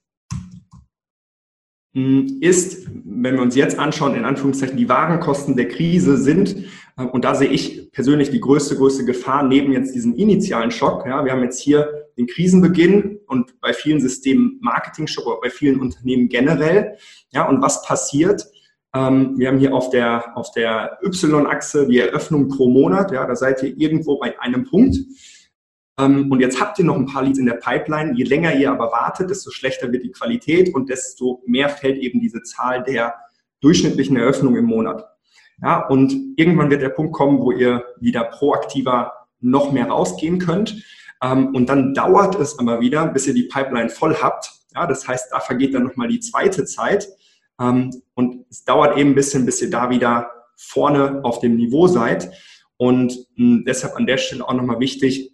[1.93, 6.55] hm, ist, wenn wir uns jetzt anschauen, in Anführungszeichen, die Warenkosten der Krise sind,
[6.95, 11.05] und da sehe ich persönlich die größte, größte Gefahr neben jetzt diesem initialen Schock.
[11.05, 15.79] Ja, wir haben jetzt hier den Krisenbeginn und bei vielen Systemen Marketing-Schock, aber bei vielen
[15.79, 16.97] Unternehmen generell.
[17.31, 18.45] Ja, und was passiert?
[18.95, 23.11] Ähm, wir haben hier auf der, auf der Y-Achse die Eröffnung pro Monat.
[23.11, 24.97] Ja, da seid ihr irgendwo bei einem Punkt.
[25.99, 28.13] Ähm, und jetzt habt ihr noch ein paar Leads in der Pipeline.
[28.15, 32.19] Je länger ihr aber wartet, desto schlechter wird die Qualität und desto mehr fällt eben
[32.19, 33.15] diese Zahl der
[33.61, 35.05] durchschnittlichen Eröffnungen im Monat.
[35.62, 40.84] Ja, und irgendwann wird der Punkt kommen, wo ihr wieder proaktiver noch mehr rausgehen könnt.
[41.22, 44.51] Ähm, und dann dauert es aber wieder, bis ihr die Pipeline voll habt.
[44.76, 47.08] Ja, das heißt, da vergeht dann nochmal die zweite Zeit.
[47.60, 51.88] Ähm, und es dauert eben ein bisschen, bis ihr da wieder vorne auf dem Niveau
[51.88, 52.32] seid.
[52.78, 55.32] Und hm, deshalb an der Stelle auch nochmal wichtig,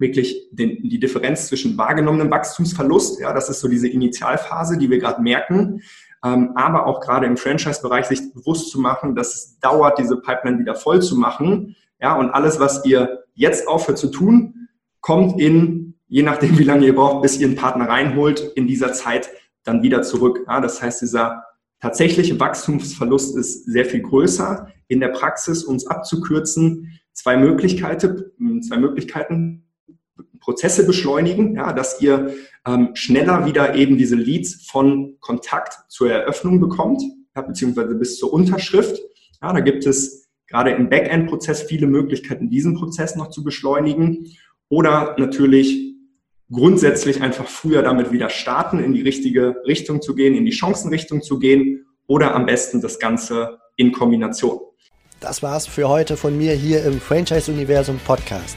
[0.00, 4.98] wirklich den, die Differenz zwischen wahrgenommenem Wachstumsverlust, ja, das ist so diese Initialphase, die wir
[4.98, 5.82] gerade merken,
[6.24, 10.58] ähm, aber auch gerade im Franchise-Bereich sich bewusst zu machen, dass es dauert, diese Pipeline
[10.58, 14.68] wieder voll zu machen, ja, und alles, was ihr jetzt aufhört zu tun,
[15.00, 18.92] kommt in, je nachdem, wie lange ihr braucht, bis ihr einen Partner reinholt, in dieser
[18.92, 19.30] Zeit
[19.64, 20.40] dann wieder zurück.
[20.46, 21.44] Ja, das heißt, dieser
[21.80, 24.68] tatsächliche Wachstumsverlust ist sehr viel größer.
[24.88, 29.64] In der Praxis, es abzukürzen, zwei Möglichkeiten, zwei Möglichkeiten
[30.40, 32.34] Prozesse beschleunigen, ja, dass ihr
[32.66, 37.02] ähm, schneller wieder eben diese Leads von Kontakt zur Eröffnung bekommt,
[37.34, 38.98] ja, beziehungsweise bis zur Unterschrift.
[39.42, 44.26] Ja, da gibt es gerade im Backend-Prozess viele Möglichkeiten, diesen Prozess noch zu beschleunigen
[44.68, 45.94] oder natürlich
[46.50, 51.22] grundsätzlich einfach früher damit wieder starten, in die richtige Richtung zu gehen, in die Chancenrichtung
[51.22, 54.58] zu gehen oder am besten das Ganze in Kombination.
[55.20, 58.56] Das war's für heute von mir hier im Franchise Universum Podcast.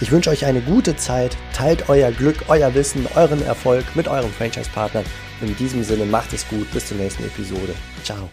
[0.00, 4.32] Ich wünsche euch eine gute Zeit, teilt euer Glück, euer Wissen, euren Erfolg mit euren
[4.32, 5.04] Franchise-Partnern.
[5.40, 7.74] In diesem Sinne macht es gut, bis zur nächsten Episode.
[8.04, 8.30] Ciao.